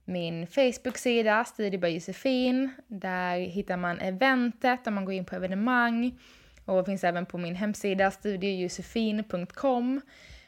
min 0.08 0.48
Facebook-sida, 0.48 1.46
Studio 1.46 1.80
by 1.80 1.88
Josefin. 1.88 2.70
Där 2.88 3.38
hittar 3.38 3.78
man 3.78 4.00
eventet 4.00 4.88
om 4.88 4.94
man 4.94 5.06
går 5.06 5.14
in 5.14 5.26
på 5.26 5.36
evenemang. 5.36 6.20
Och 6.66 6.86
finns 6.86 7.04
även 7.04 7.26
på 7.26 7.38
min 7.38 7.56
hemsida, 7.56 8.12
studiojosefin.com. 8.12 10.02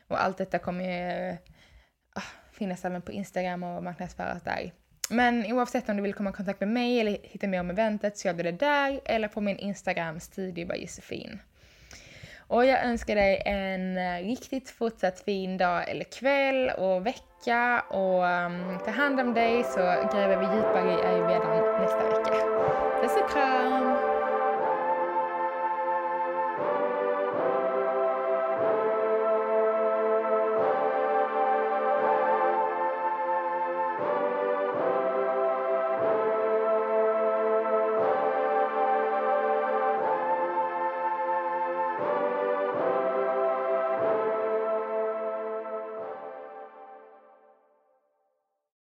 Och 0.07 0.23
allt 0.23 0.37
detta 0.37 0.59
kommer 0.59 0.83
ju 0.83 1.29
äh, 1.29 2.23
finnas 2.51 2.85
även 2.85 3.01
på 3.01 3.11
Instagram 3.11 3.63
och 3.63 3.83
marknadsföras 3.83 4.43
där. 4.43 4.71
Men 5.09 5.53
oavsett 5.53 5.89
om 5.89 5.97
du 5.97 6.03
vill 6.03 6.13
komma 6.13 6.29
i 6.29 6.33
kontakt 6.33 6.59
med 6.59 6.69
mig 6.69 6.99
eller 6.99 7.17
hitta 7.23 7.47
mer 7.47 7.59
om 7.59 7.69
eventet 7.69 8.17
så 8.17 8.27
gör 8.27 8.33
du 8.33 8.43
det 8.43 8.51
där 8.51 9.01
eller 9.05 9.27
på 9.27 9.41
min 9.41 9.57
Instagram, 9.57 10.19
Studio 10.19 10.67
by 10.67 10.75
Josefin. 10.75 11.39
Och 12.49 12.65
jag 12.65 12.83
önskar 12.83 13.15
dig 13.15 13.41
en 13.45 13.97
eh, 13.97 14.27
riktigt 14.27 14.69
fortsatt 14.69 15.19
fin 15.19 15.57
dag 15.57 15.89
eller 15.89 16.03
kväll 16.03 16.69
och 16.69 17.05
vecka 17.05 17.83
och 17.89 18.23
um, 18.23 18.79
ta 18.85 18.91
hand 18.91 19.19
om 19.19 19.33
dig 19.33 19.63
så 19.63 19.79
gräver 20.13 20.37
vi 20.37 20.55
djupare 20.55 20.91
i 20.91 21.05
ayurvedan 21.05 21.81
nästa 21.81 22.03
vecka. 22.03 22.33
Puss 23.01 23.17
och 23.23 23.29
kram! 23.29 24.18